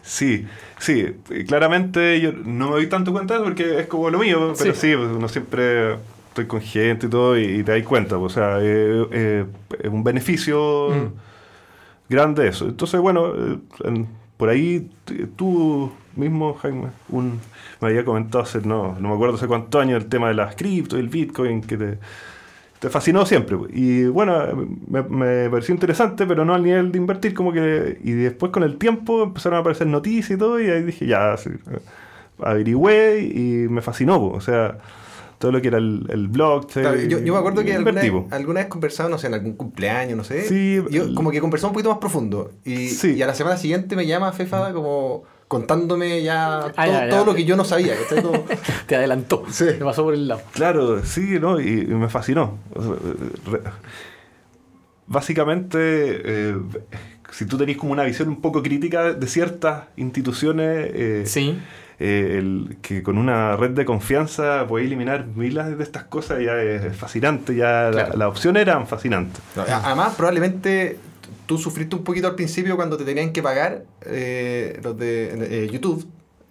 [0.02, 0.46] Sí,
[0.78, 1.04] sí,
[1.46, 4.74] claramente yo no me doy tanto cuenta de eso porque es como lo mío, pero
[4.74, 4.80] Sí.
[4.80, 5.96] sí, pues, uno siempre
[6.40, 9.44] estoy con gente y todo y, y te das cuenta, pues, o sea, eh, eh,
[9.82, 11.12] es un beneficio Mm.
[12.08, 12.66] grande eso.
[12.66, 14.88] Entonces, bueno, eh, en- por ahí
[15.36, 17.40] tú mismo, Jaime, un,
[17.80, 20.54] me había comentado hace, no, no me acuerdo hace cuántos años el tema de las
[20.54, 21.98] cripto y el Bitcoin que te,
[22.78, 23.56] te fascinó siempre.
[23.56, 23.70] pues.
[23.74, 24.38] Y bueno,
[24.86, 27.98] me, me pareció interesante, pero no al nivel de invertir, como que.
[28.04, 31.36] Y después con el tiempo empezaron a aparecer noticias y todo, y ahí dije, ya,
[31.36, 31.50] sí,
[32.40, 34.36] averigüé y me fascinó, pues.
[34.36, 34.78] o sea,
[35.38, 36.84] todo lo que era el, el blockchain.
[36.84, 39.52] Claro, yo, yo me acuerdo que alguna vez, alguna vez conversado, no sé, en algún
[39.54, 40.42] cumpleaños, no sé.
[40.48, 42.50] Sí, yo el- como que conversaba un poquito más profundo.
[42.64, 43.12] Y, Sí.
[43.14, 47.08] y a la semana siguiente me llama Fefa como contándome ya todo, Ah, ya, ya.
[47.10, 47.94] todo lo que yo no sabía.
[48.86, 49.64] te adelantó, Sí.
[49.66, 50.42] te pasó por el lado.
[50.52, 51.60] Claro, sí, ¿no?
[51.60, 52.58] Y, y me fascinó.
[52.74, 52.92] O sea,
[53.50, 53.60] re-
[55.06, 56.56] básicamente, eh,
[57.30, 61.58] si tú tenés como una visión un poco crítica de ciertas instituciones, eh, Sí,
[62.00, 66.60] eh, el, que con una red de confianza puede eliminar miles de estas cosas, ya
[66.62, 68.16] es fascinante, ya la- Claro.
[68.18, 69.40] las opciones eran fascinantes.
[69.56, 70.98] Además, probablemente
[71.46, 75.68] tú sufriste un poquito al principio cuando te tenían que pagar eh, los de eh,
[75.72, 76.06] YouTube.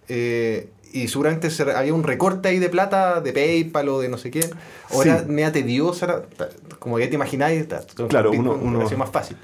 [0.08, 4.16] eh, y seguramente se- había un recorte ahí de plata de PayPal o de no
[4.16, 4.48] sé qué.
[4.90, 5.08] O Sí.
[5.10, 6.22] era media tediosa,
[6.78, 7.66] como ya te imagináis,
[8.08, 9.36] Claro, uno- uno- más fácil.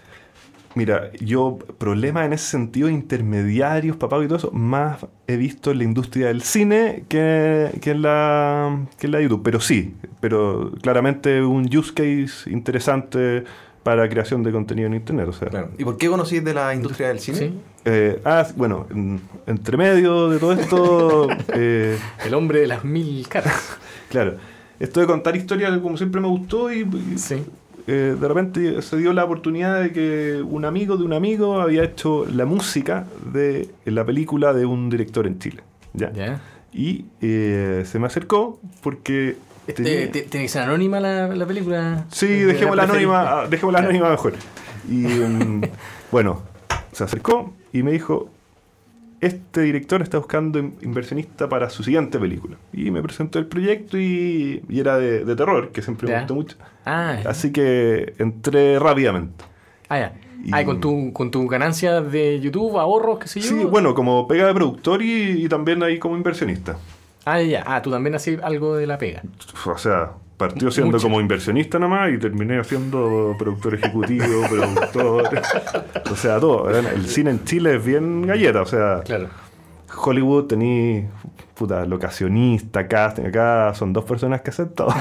[0.75, 5.79] Mira, yo problemas en ese sentido, intermediarios, papá y todo eso, más he visto en
[5.79, 9.43] la industria del cine que, que en la que en la YouTube.
[9.45, 13.45] Pero sí, pero claramente un use case interesante
[13.83, 15.29] para creación de contenido en internet.
[15.29, 15.71] O sea, Claro.
[15.79, 17.39] ¿Y por qué conocís de la industria del cine?
[17.39, 17.55] sí.
[17.85, 23.29] eh, ah, bueno, en- entre medio de todo esto, eh, El hombre de las mil
[23.29, 23.77] caras.
[24.09, 24.37] claro,
[24.81, 27.45] esto de contar historias como siempre me gustó y, y, Sí.
[27.87, 31.85] Eh, de repente se dio la oportunidad de que un amigo de un amigo había
[31.85, 35.63] hecho la música de la película de un director en Chile.
[35.93, 36.41] ¿ya?
[36.73, 39.37] Y eh, se me acercó porque...
[39.67, 42.05] Este, tenía- te- Tiene que ser anónima la, la película.
[42.11, 44.35] Sí, dejémosla la anónima, ah, dejémosla anónima mejor.
[44.89, 45.63] Y mm,
[46.13, 46.43] bueno,
[46.93, 48.29] se acercó y me dijo,
[49.27, 52.57] este director está buscando in- inversionista para su siguiente película.
[52.73, 56.35] Y me presentó el proyecto y, y era de, de terror, que siempre me gustó
[56.35, 56.57] mucho.
[56.85, 57.19] Ah.
[57.27, 59.45] Así que entré rápidamente.
[59.89, 60.13] Ah, ya.
[60.53, 63.49] Ah, con tu, con tu ganancia de YouTube, ahorros, qué sé yo.
[63.49, 66.77] Sí, bueno, como pega de productor y, y también ahí como inversionista.
[67.25, 67.63] Ah, ya.
[67.67, 69.23] Ah, tú también haces algo de la pega.
[69.67, 71.05] O sea, partió siendo Mucho.
[71.05, 75.31] como inversionista nomás y terminé siendo productor ejecutivo, productor.
[76.11, 76.69] o sea, todo.
[76.71, 78.63] El cine en Chile es bien galleta.
[78.63, 79.29] O sea, Claro.
[79.97, 81.07] Hollywood tení
[81.55, 84.89] puta locacionista, casting, acá son dos personas que hacen todo.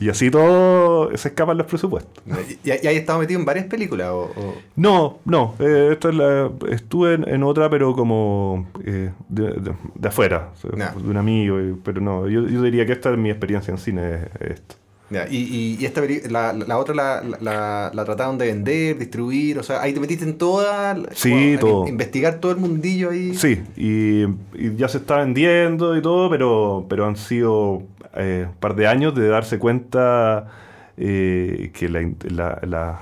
[0.00, 2.22] y así todo se escapan los presupuestos.
[2.64, 4.08] ¿Y, y hay estado metido en varias películas?
[4.10, 9.10] O, o- No, no, eh, esto es la- estuve en, en otra, pero como eh,
[9.28, 13.18] de, de- de afuera, de un amigo, pero no, yo, yo diría que esta es
[13.18, 14.76] mi experiencia en cine, es esto.
[15.12, 18.98] Ya, y, y, y esta la, la, la otra la, la, la trataron de vender,
[18.98, 20.96] distribuir, o sea, ahí te metiste en toda...
[21.12, 21.86] Sí, todo.
[21.86, 23.34] Investigar todo el mundillo ahí.
[23.34, 24.22] Sí, y,
[24.54, 27.82] y ya se está vendiendo y todo, pero, pero han sido
[28.16, 30.48] eh, un par de años de darse cuenta
[30.96, 32.98] eh, que la-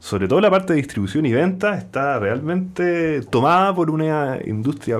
[0.00, 4.98] sobre todo la parte de distribución y venta está realmente tomada por una industria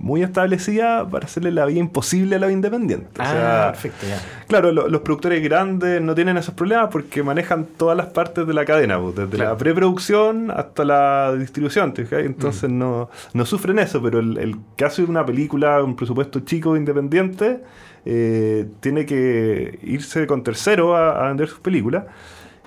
[0.00, 3.10] muy establecida para hacerle la vida imposible a los independientes.
[3.18, 4.18] O Ah, sea, perfecto, ya.
[4.48, 8.54] Claro, lo- los productores grandes no tienen esos problemas porque manejan todas las partes de
[8.54, 9.50] la cadena, pues, desde Claro.
[9.52, 12.78] la preproducción hasta la distribución, entonces Mm.
[12.78, 17.60] no, no sufren eso, pero el, el que hace una película, un presupuesto chico, independiente,
[18.06, 22.04] eh, tiene que irse con tercero a, a vender sus películas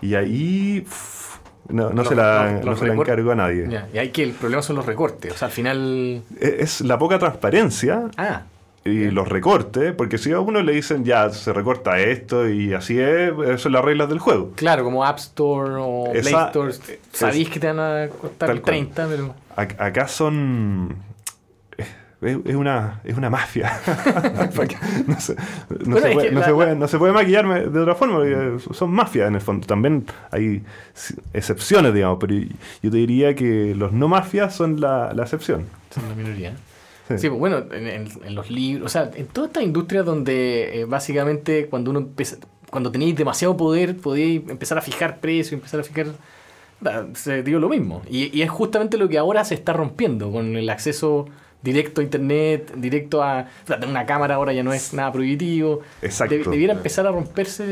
[0.02, 0.86] y ahí
[1.70, 3.68] no, no se la, no se la encargo a nadie.
[3.94, 5.34] Y hay que el problema son los recortes.
[5.34, 6.22] O sea, al final.
[6.40, 8.44] Es, es la poca transparencia Ah,
[8.86, 13.00] y los recortes, porque si a uno le dicen ya se recorta esto y así
[13.00, 14.52] es, esas son las reglas del juego.
[14.56, 16.70] claro, como App Store o Play Store.
[16.70, 16.82] es-
[17.14, 18.76] Sabéis que te van a costar Tal cual.
[18.76, 19.36] 30, pero.
[19.56, 20.96] Ac- acá son.
[22.24, 23.80] Es es una, es una mafia.
[25.08, 25.36] No, se,
[25.86, 28.58] no puede, no la- se puede- la- no se puede maquillarme de otra forma, porque
[28.74, 29.66] son mafias en el fondo.
[29.68, 30.64] También hay
[31.34, 35.66] excepciones, digamos, pero yo te diría que los no mafias son la, la excepción.
[35.94, 36.56] Son la minoría.
[37.08, 37.18] Sí.
[37.18, 40.82] Sí, pues, bueno, en, en- en los libros, o sea, en todas estas industrias donde
[40.82, 42.38] eh, básicamente cuando uno empieza,
[42.70, 46.08] cuando tenéis demasiado poder, podíais empezar a fijar precios, empezar a fijar,
[46.80, 48.02] da, se dio lo mismo.
[48.10, 51.28] Y, y es justamente lo que ahora se está rompiendo con el acceso
[51.64, 55.12] directo a internet, directo a, o sea, tener una cámara ahora ya no es nada
[55.12, 55.80] prohibitivo.
[56.02, 56.36] Exacto.
[56.36, 57.64] Deb- debiera empezar a romperse.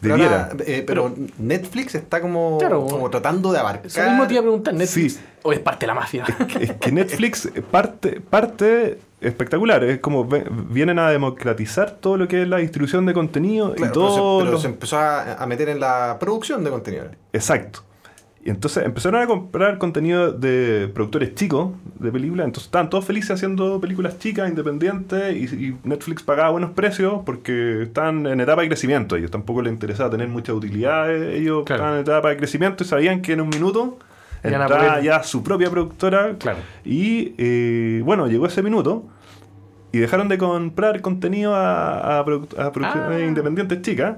[0.00, 0.44] Pero, Debiera.
[0.52, 2.86] ahora, eh, pero Netflix está como, Claro.
[2.86, 3.86] como tratando de abarcar.
[3.86, 5.20] Eso mismo te iba a preguntar, Netflix, Sí.
[5.42, 6.24] o es parte de la mafia.
[6.46, 9.82] que- es que Netflix parte, parte espectacular.
[9.82, 13.80] Es como vienen a democratizar todo lo que es la distribución de contenido Claro, y
[13.94, 14.38] pero, se, todo.
[14.40, 17.06] pero lo- se empezó a, a meter en la producción de contenido.
[17.32, 17.80] Exacto.
[18.44, 22.46] Y entonces empezaron a comprar contenido de productores chicos de películas.
[22.46, 25.34] Entonces estaban todos felices haciendo películas chicas, independientes.
[25.52, 29.16] Y, y Netflix pagaba buenos precios porque están en etapa de crecimiento.
[29.16, 31.34] A ellos tampoco les interesaba tener muchas utilidades.
[31.34, 31.82] Ellos Claro.
[31.82, 33.98] estaban en etapa de crecimiento y sabían que en un minuto
[34.42, 36.36] entraba ya su propia productora.
[36.38, 36.58] Claro.
[36.84, 39.04] Y eh, bueno, llegó ese minuto.
[39.92, 43.26] Y dejaron de comprar contenido a, a produ- a producciones Ah.
[43.26, 44.16] independientes chicas.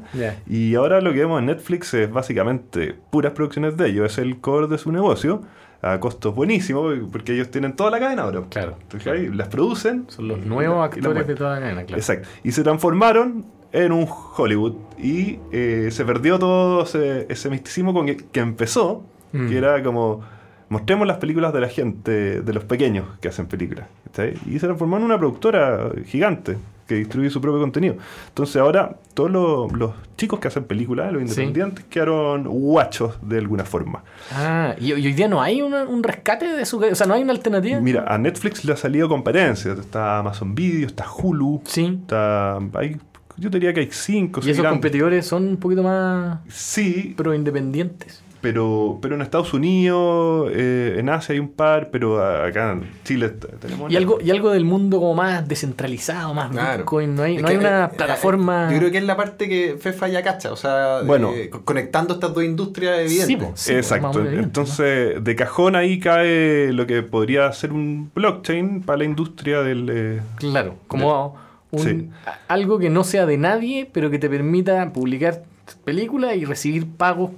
[0.49, 4.39] Y ahora lo que vemos en Netflix es básicamente puras producciones de ellos, es el
[4.41, 5.43] core de su negocio,
[5.83, 8.43] a costos buenísimos, porque ellos tienen toda la cadena ahora.
[8.51, 8.77] Claro.
[8.83, 10.05] Entonces, ahí las producen.
[10.09, 11.99] Son los nuevos actores de toda la cadena, claro.
[12.01, 12.29] Exacto.
[12.45, 14.07] Y se transformaron en un
[14.37, 14.75] Hollywood.
[14.99, 19.49] Y eh, se perdió todo ese, ese misticismo con que, que empezó, Mm.
[19.49, 20.23] que era como
[20.71, 23.87] mostremos las películas de la gente, de los pequeños que hacen películas.
[24.07, 24.35] ¿cachai?
[24.47, 26.57] Y se transformó en una productora gigante
[26.89, 27.95] que distribuye su propio contenido.
[28.29, 31.29] Entonces ahora todos los, los chicos que hacen películas, los Sí.
[31.43, 34.03] independientes, quedaron guachos de alguna forma.
[34.33, 36.79] Ah, y, hoy día no hay una- un rescate de su...
[36.79, 37.79] O sea, no hay una alternativa.
[37.81, 39.79] Mira, a Netflix le ha salido competencias.
[39.79, 41.99] Está Amazon Video, está Hulu, Sí.
[42.01, 42.59] está...
[42.75, 42.97] Hay,
[43.37, 44.41] yo diría que hay cinco.
[44.45, 48.21] Y esos competidores son un poquito más Sí, pro independientes.
[48.41, 53.29] Pero, pero en Estados Unidos, eh, en Asia hay un par, pero acá en Chile
[53.61, 53.91] tenemos...
[53.93, 56.79] Y algo, y algo del mundo como más descentralizado, más Claro.
[56.79, 57.15] Bitcoin.
[57.15, 58.69] No hay, Es no que, hay una eh, plataforma.
[58.71, 61.33] eh, Yo creo que es la parte que Fefa ya cacha, o sea, Bueno.
[61.35, 63.49] eh, co- conectando estas dos industrias Sí, evidentes.
[63.49, 64.19] po, sí, Exacto.
[64.21, 69.63] evidente, Entonces, de cajón ahí cae lo que podría ser un blockchain para la industria
[69.63, 69.89] del...
[69.93, 70.21] eh.
[70.37, 71.37] Claro, como
[71.73, 72.09] un- Sí.
[72.27, 75.43] a- algo que no sea de nadie, pero que te permita publicar
[75.85, 77.31] películas y recibir pagos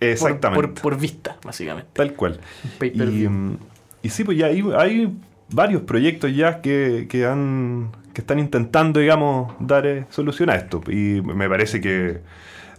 [0.00, 0.68] exactamente.
[0.68, 1.90] por, por vista, básicamente.
[1.92, 2.40] Tal cual.
[2.80, 3.56] Y, mm,
[4.02, 5.12] y sí, pues ya hay, hay
[5.50, 10.80] varios proyectos ya que, que han que están intentando, digamos, dar eh, solución a esto.
[10.88, 12.18] Y me parece que,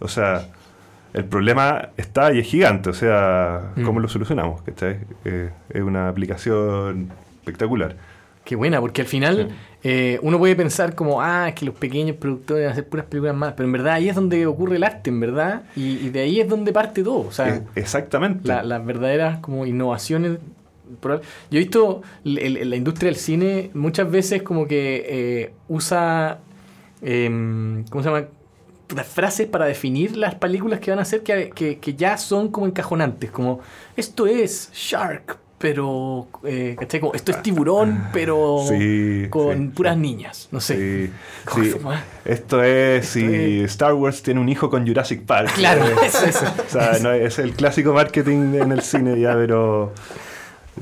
[0.00, 0.46] o sea,
[1.14, 2.90] el problema está y es gigante.
[2.90, 3.84] O sea, Mm.
[3.84, 4.60] ¿cómo lo solucionamos?
[4.62, 4.98] ¿Cachai?
[5.24, 7.96] Eh, es una aplicación espectacular.
[8.44, 9.54] Qué buena, porque al final Sí.
[9.84, 13.06] Eh, uno puede pensar como, ah, es que los pequeños productores van a hacer puras
[13.06, 16.10] películas más, pero en verdad ahí es donde ocurre el arte, en verdad, y, y
[16.10, 17.20] de ahí es donde parte todo.
[17.26, 18.46] O sea, Eh, exactamente.
[18.48, 20.38] la- las verdaderas como innovaciones.
[21.02, 21.20] Yo
[21.52, 26.38] he visto el- la industria del cine muchas veces como que eh, usa,
[27.00, 28.26] em, ¿cómo se llama?
[28.94, 32.48] Las frases para definir las películas que van a hacer que, que- que ya son
[32.50, 33.60] como encajonantes, como
[33.96, 36.98] esto es Shark, pero, eh, ¿cachai?
[36.98, 40.00] Como, esto es tiburón, pero Sí, con sí, puras sí.
[40.00, 41.06] niñas, no sé.
[41.06, 41.12] Sí,
[41.44, 42.04] ¿Cómo se llama?
[42.24, 45.52] Esto es Esto si Star Wars tiene un hijo con Jurassic Park.
[45.54, 46.46] Claro, Eh, eso, eso.
[46.46, 49.92] O sea, no, es el clásico marketing en el cine ya, pero...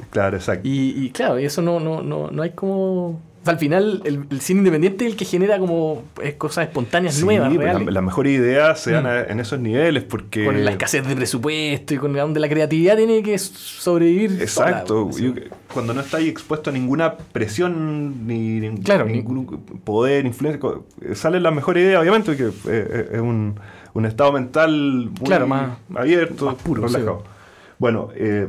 [0.09, 0.67] Claro, exacto.
[0.67, 3.21] Y, y claro, y eso no, no, no, no hay como.
[3.47, 7.25] Al final, el, el cine independiente es el que genera como eh, cosas espontáneas Sí,
[7.25, 7.87] nuevas, pues, reales.
[7.87, 9.07] la- las mejores ideas se dan Mm.
[9.07, 10.45] a- en esos niveles porque...
[10.45, 14.39] Con la escasez de presupuesto y con donde la creatividad tiene que sobrevivir.
[14.43, 15.11] Exacto.
[15.13, 15.35] sola, Yo-
[15.73, 19.47] cuando no estáis expuesto a ninguna presión ni, ni- Claro, ningún
[19.85, 23.55] poder, influencia, co- salen las mejores ideas, obviamente, que eh, es un,
[23.95, 27.25] un estado mental muy Claro, más- abierto, más puro, relajado.
[27.79, 28.49] Bueno, eh,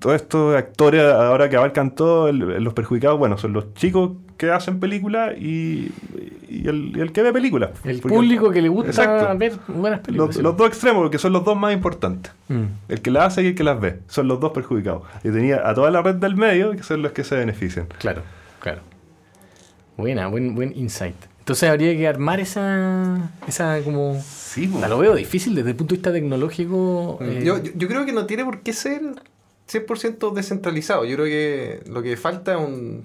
[0.00, 4.80] todos estos actores ahora que abarcan todos los perjudicados, bueno, son los chicos que hacen
[4.80, 5.92] películas y,
[6.48, 7.70] y el, y el que ve películas.
[7.84, 9.38] El Porque- público que le gusta Exacto.
[9.38, 10.36] ver buenas películas.
[10.38, 12.32] Los, dos extremos, porque son los dos más importantes.
[12.48, 12.62] Mm.
[12.88, 13.98] El que las hace y el que las ve.
[14.08, 15.02] Son los dos perjudicados.
[15.22, 17.86] Y tenía a toda la red del medio que son los que se benefician.
[17.98, 18.22] Claro,
[18.60, 18.80] claro.
[19.98, 21.16] Buena, buen, buen insight.
[21.40, 24.18] Entonces habría que armar esa, esa como...
[24.24, 27.18] Sí, La lo veo difícil desde el punto de vista tecnológico.
[27.20, 29.02] eh, Yo, yo, yo creo que no tiene por qué ser
[29.70, 31.04] 100% descentralizado.
[31.04, 33.04] Yo creo que lo que falta es un,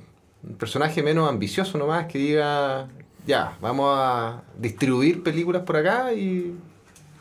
[0.57, 2.87] personaje menos ambicioso nomás que diga,
[3.25, 6.53] ya, vamos a distribuir películas por acá y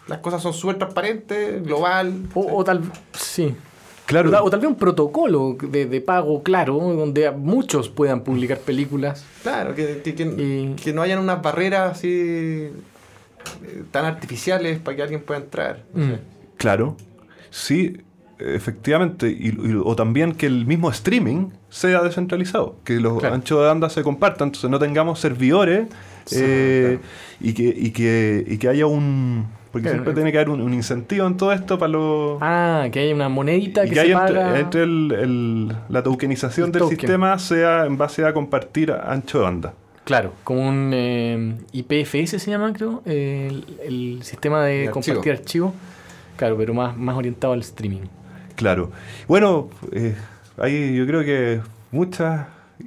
[0.07, 2.13] las cosas son súper transparentes, global.
[2.35, 3.55] o, o tal sí.
[4.07, 4.29] Claro.
[4.29, 8.59] O, tal- o tal vez un protocolo de, de pago claro, donde muchos puedan publicar
[8.59, 9.25] películas.
[9.43, 12.09] Claro, que, que, que- Y- que no hayan unas barreras así
[13.63, 15.83] eh, tan artificiales para que alguien pueda entrar.
[15.95, 16.13] Mm.
[16.59, 16.97] Claro.
[17.49, 17.97] Sí,
[18.39, 19.29] efectivamente.
[19.31, 22.77] Y, y- o también que el mismo streaming sea descentralizado.
[22.85, 23.35] Que los Claro.
[23.35, 24.49] anchos de banda se compartan.
[24.49, 25.87] Entonces no tengamos servidores.
[26.27, 27.13] Sí, eh, claro.
[27.41, 29.47] y, que, y, que, y que haya un...
[29.73, 29.97] Porque Claro.
[29.99, 32.39] siempre tiene que haber un, un incentivo en todo esto para los...
[32.41, 34.59] Ah, que haya una monedita que, que se entre, paga.
[34.61, 36.99] entre el- el- la tokenización El del token.
[36.99, 39.75] sistema sea en base a compartir ancho de banda.
[40.05, 43.65] Claro, como un eh, IPFS se llama, creo, eh, el,
[44.17, 44.93] el sistema de De archivo.
[45.03, 45.73] compartir archivos.
[46.37, 48.03] Claro, pero más, más orientado al streaming.
[48.57, 48.91] Claro.
[49.29, 50.15] Bueno, eh,
[50.59, 51.61] hay yo creo que
[51.93, 52.47] muchas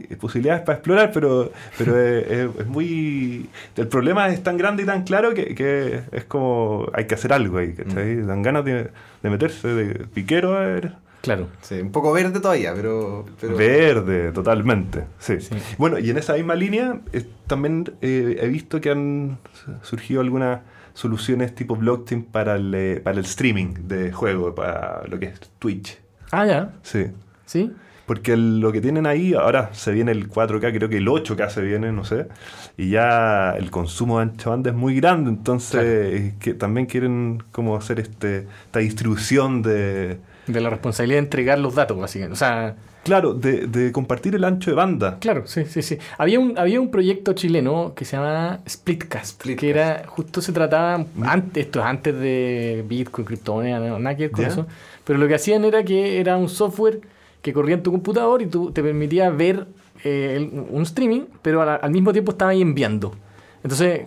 [0.09, 3.49] eh, posibilidades para explorar, pero, pero es, es- es muy...
[3.75, 7.33] El problema es tan grande y tan claro que, que es como hay que hacer
[7.33, 8.17] algo ahí, ¿cachai?
[8.21, 8.89] Dan ganas de,
[9.23, 10.93] de meterse de piquero a ver.
[11.21, 11.47] Claro.
[11.61, 13.25] Sí, un poco verde todavía, pero...
[13.41, 15.03] pero Verde, totalmente.
[15.19, 15.41] Sí.
[15.41, 15.55] Sí.
[15.77, 19.37] Bueno, y en esa misma línea eh, también eh, he visto que han
[19.81, 20.59] surgido algunas
[20.97, 25.39] soluciones tipo blockchain para el, eh, para el streaming de juego, para lo que es
[25.59, 25.99] Twitch.
[26.31, 26.73] Ah, ya.
[26.81, 27.05] Sí.
[27.45, 27.71] ¿Sí?
[28.07, 31.61] Porque lo que tienen ahí, ahora se viene el 4K, creo que el 8K se
[31.61, 32.27] viene, no sé,
[32.77, 36.35] y ya el consumo de ancho banda es muy grande, entonces Claro.
[36.39, 41.75] que también quieren como hacer este esta distribución de, De la responsabilidad de entregar los
[41.75, 42.33] datos, básicamente.
[42.33, 42.75] O sea,
[43.07, 45.17] claro, de, de compartir el ancho de banda.
[45.19, 45.97] claro, sí, sí, sí.
[46.17, 49.59] Había un, había un proyecto chileno que se llama Splitcast, Splitcast.
[49.59, 54.23] que era, justo se trataba, antes, esto es antes de Bitcoin, criptomoneda, no, nada que
[54.23, 54.67] ver con eso,
[55.03, 56.99] pero lo que hacían era que era un software
[57.41, 59.67] que corría en tu computador y tú te permitía ver
[60.03, 63.15] eh, un streaming, pero al, al mismo tiempo estaba ahí enviando.
[63.63, 64.01] Entonces,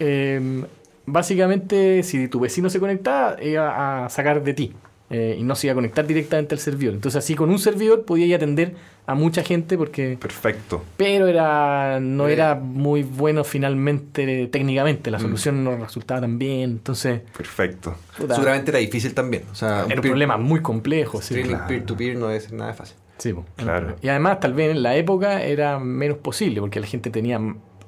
[0.00, 0.64] eh,
[1.04, 4.72] básicamente, si tu vecino se conectaba, iba a sacar de ti.
[5.10, 6.94] Eh, y no se iba a conectar directamente al servidor.
[6.94, 8.74] Entonces, así con un servidor podía atender
[9.06, 10.82] a mucha gente porque Perfecto.
[10.96, 12.32] pero era no Eh.
[12.32, 15.12] era muy bueno finalmente técnicamente Mm.
[15.12, 17.94] la solución no resultaba tan bien entonces Perfecto.
[18.18, 19.44] puta, Seguramente era difícil también.
[19.52, 21.66] O sea, era un problema muy complejo sí, claro.
[21.68, 22.96] peer-to-peer no es nada fácil.
[23.18, 23.32] Sí.
[23.56, 23.96] Claro.
[24.02, 27.40] y además tal vez en la época era menos posible porque la gente tenía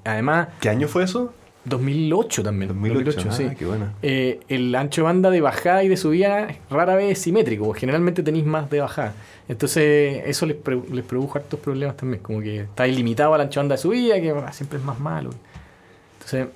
[0.05, 1.35] además ¿Qué año fue eso?
[1.69, 3.33] 2008 también 2008.
[3.33, 3.93] sí ah, qué buena.
[4.03, 8.23] Eh, el ancho de banda de bajada y de subida rara vez es simétrico, generalmente
[8.23, 9.15] tenéis más de bajada.
[9.49, 10.57] Entonces, eso les,
[10.93, 14.21] les produjo hartos problemas también, como que está ilimitado al ancho de banda de subida,
[14.21, 15.31] que ah, siempre es más malo.
[16.15, 16.49] Entonces,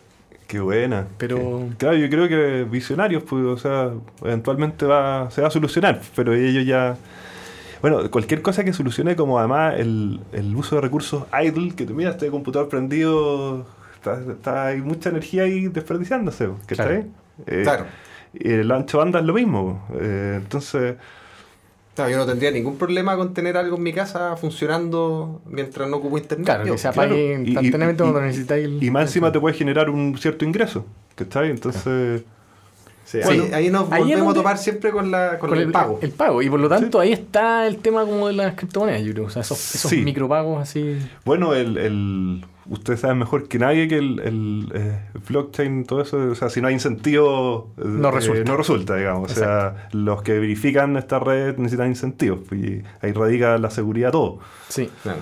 [0.46, 1.06] Qué buena.
[1.16, 1.38] Pero-
[1.70, 3.90] Qué- Claro, yo creo que visionarios, pues, o sea,
[4.22, 6.96] eventualmente va, se va a solucionar, pero ellos ya...
[7.80, 11.94] Bueno, cualquier cosa que solucione como además el, el uso de recursos idle, que tú
[11.94, 13.66] mira, este computador prendido,
[14.02, 17.06] está, está- hay mucha energía ahí desperdiciándose, ¿cachai?
[17.46, 17.86] Eh, Claro.
[18.34, 19.86] y el ancho banda es lo mismo.
[20.00, 20.96] eh, entonces,
[21.94, 25.98] Claro, yo no tendría ningún problema con tener algo en mi casa funcionando mientras no
[25.98, 26.46] ocupo internet.
[26.46, 28.82] claro, que se apague claro, y- instantáneamente y- cuando necesitáis el...
[28.82, 31.50] y más encima te puede generar un cierto ingreso, ¿cachai?
[31.50, 32.22] Entonces...
[33.04, 35.58] Sí, Bueno, ahí, ahí nos ahí volvemos donde- a topar siempre con, la, con, con
[35.58, 35.98] el, pago.
[36.00, 36.40] El pago.
[36.40, 39.26] Y por lo tanto, ahí está el tema como de las criptomonedas, yo creo.
[39.26, 39.98] O sea, esos, esos Sí.
[40.02, 40.96] micropagos así.
[41.26, 46.16] Bueno, el, el, ustedes saben mejor que nadie que el, el, eh, blockchain, todo eso,
[46.18, 48.44] o sea, si no hay incentivo, eh, No resulta.
[48.50, 49.30] no resulta, digamos.
[49.32, 54.10] O sea, los que verifican esta red necesitan incentivos, pues, y ahí radica la seguridad
[54.12, 54.38] todo.
[54.68, 54.88] Sí.
[55.02, 55.20] Claro.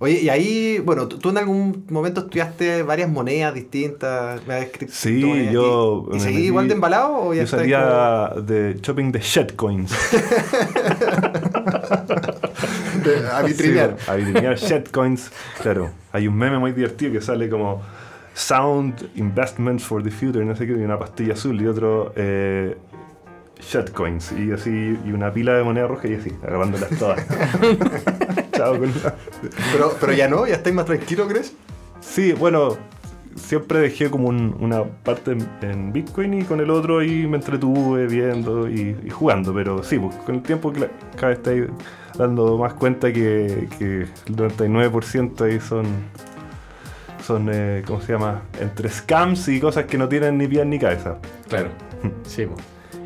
[0.00, 5.52] Oye, y ahí, bueno, tú, en algún momento estudiaste varias monedas distintas, varias criptomonedas, Sí,
[5.52, 9.12] yo ¿Y, y me seguí metí- igual de embalado o ya Yo salía de shopping
[9.12, 9.92] de shitcoins.
[13.32, 13.96] a vitrinear?
[13.98, 15.30] Sí, a vitrinear shitcoins.
[15.62, 17.82] Claro, hay un meme muy divertido que sale como
[18.34, 22.76] Sound Investments for the Future, no sé qué, y una pastilla azul y otro eh,
[23.60, 24.32] shitcoins.
[24.32, 27.26] Y así, y una pila de moneda roja y así, agarrándolas todas.
[28.52, 28.92] Chao con
[29.72, 31.52] pero, pero ya no, ya estáis más tranquilo, ¿crees?
[32.00, 32.76] Sí, bueno,
[33.38, 37.36] siempre dejé como un- una parte en, en Bitcoin y con el otro ahí me
[37.38, 39.52] entretuve viendo y, y jugando.
[39.54, 41.64] Pero sí, pues, con el tiempo cla- cada vez estáis
[42.16, 45.86] dando más cuenta que, que el 99% ahí son,
[47.26, 48.42] son eh, ¿cómo se llama?
[48.60, 51.18] Entre scams y cosas que no tienen ni pies ni cabeza.
[51.48, 51.68] Claro.
[52.24, 52.54] Sí, po.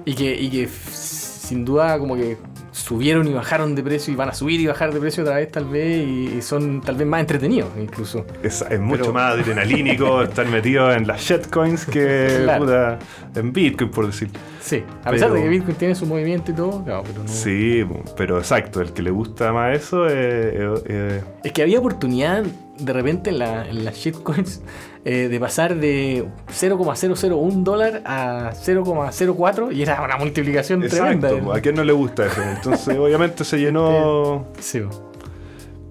[0.05, 2.37] Y que, y que sin duda como que
[2.73, 5.51] subieron y bajaron de precio y van a subir y bajar de precio otra vez
[5.53, 8.25] tal vez y, son tal vez más entretenidos incluso.
[8.43, 12.64] Es, es mucho Pero- más adrenalínico estar metido en las shitcoins que Claro.
[12.64, 12.99] puta,
[13.35, 14.31] en Bitcoin, por decir.
[14.61, 17.29] Sí, a pesar de que Bitcoin tiene su movimiento y todo, claro, pero no.
[17.29, 17.85] Sí,
[18.16, 20.14] pero exacto, el que le gusta más eso es...
[20.55, 22.43] es- es- Es que había oportunidad
[22.79, 24.62] de repente en, la- en las shitcoins
[25.05, 31.30] eh, de pasar de 0,001 dólar a 0,04 y era una multiplicación tremenda.
[31.55, 32.40] ¿a quién no le gusta eso?
[32.42, 35.11] Entonces, obviamente se llenó, Sí, po.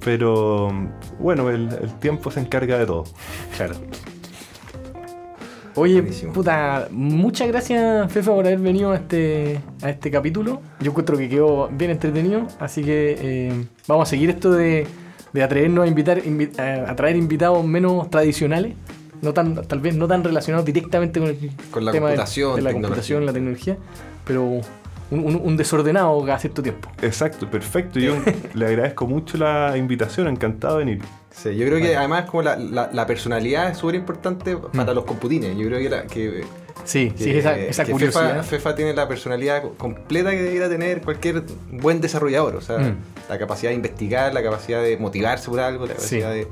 [0.04, 0.70] pero
[1.20, 3.04] bueno, el, el tiempo se encarga de todo.
[3.58, 3.76] claro.
[5.76, 6.34] Oye, Buenísimo.
[6.34, 10.62] puta, muchas gracias, Fefa, por haber venido a este, a este capítulo.
[10.82, 14.86] Yo encuentro que quedó bien entretenido, así que eh, vamos a seguir esto de,
[15.32, 18.74] de atrevernos a invitar invi- a, a traer invitados menos tradicionales,
[19.22, 22.62] no tan, tal vez no tan relacionados directamente con el Con la tema computación, de
[22.62, 22.88] la tecnología.
[22.90, 23.78] computación, la tecnología,
[24.26, 24.62] pero un,
[25.12, 26.90] un- un desordenado cada cierto tiempo.
[27.02, 28.00] Exacto, perfecto.
[28.00, 28.16] Yo
[28.54, 31.02] le agradezco mucho la invitación, encantado de venir.
[31.32, 35.06] Sí, yo creo que además como la, la- la personalidad es súper importante para los
[35.06, 35.56] computines.
[35.58, 36.44] Yo creo que, la- que,
[36.84, 38.38] Sí, que- sí, esa, esa que curiosidad.
[38.38, 42.56] Fefa, Fefa tiene la personalidad co- completa que debería tener cualquier buen desarrollador.
[42.56, 42.96] O sea, Mm.
[43.30, 46.20] la capacidad de investigar, la capacidad de motivarse por algo, la Sí.
[46.20, 46.48] capacidad de,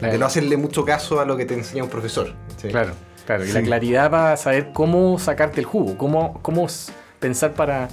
[0.00, 2.32] De no hacerle mucho caso a lo que te enseña un profesor.
[2.60, 2.68] Sí.
[2.68, 2.92] Claro,
[3.26, 3.44] claro.
[3.44, 3.52] Y Sí.
[3.54, 6.66] la claridad para saber cómo sacarte el jugo, cómo, cómo
[7.20, 7.88] pensar para,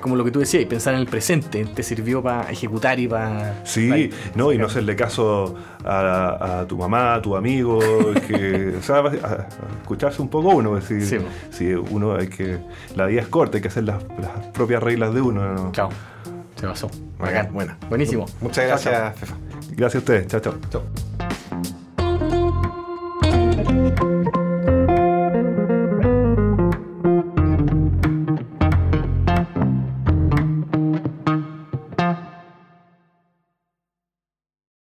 [0.00, 3.06] como lo que tú decías, y pensar en el presente, te sirvió para ejecutar y
[3.06, 3.60] para...
[3.64, 7.78] Sí, para- no, y no hacerle caso a, a tu mamá, a tu amigo,
[8.26, 9.46] que, o sea, a, a
[9.82, 11.26] escucharse un poco uno, es decir, Sí.
[11.50, 12.58] sí, uno hay que,
[12.96, 15.54] la vida es corta, hay que hacer las, las propias reglas de uno.
[15.54, 15.70] ¿no?
[15.72, 15.90] Chao.
[16.56, 16.90] Se pasó.
[17.18, 17.76] Bacán, buena.
[17.88, 18.26] Buenísimo.
[18.40, 19.12] Muchas Chao, gracias, chao.
[19.14, 19.34] Fefa.
[19.76, 20.54] Gracias a ustedes, chao, chao.
[20.70, 21.13] Chao.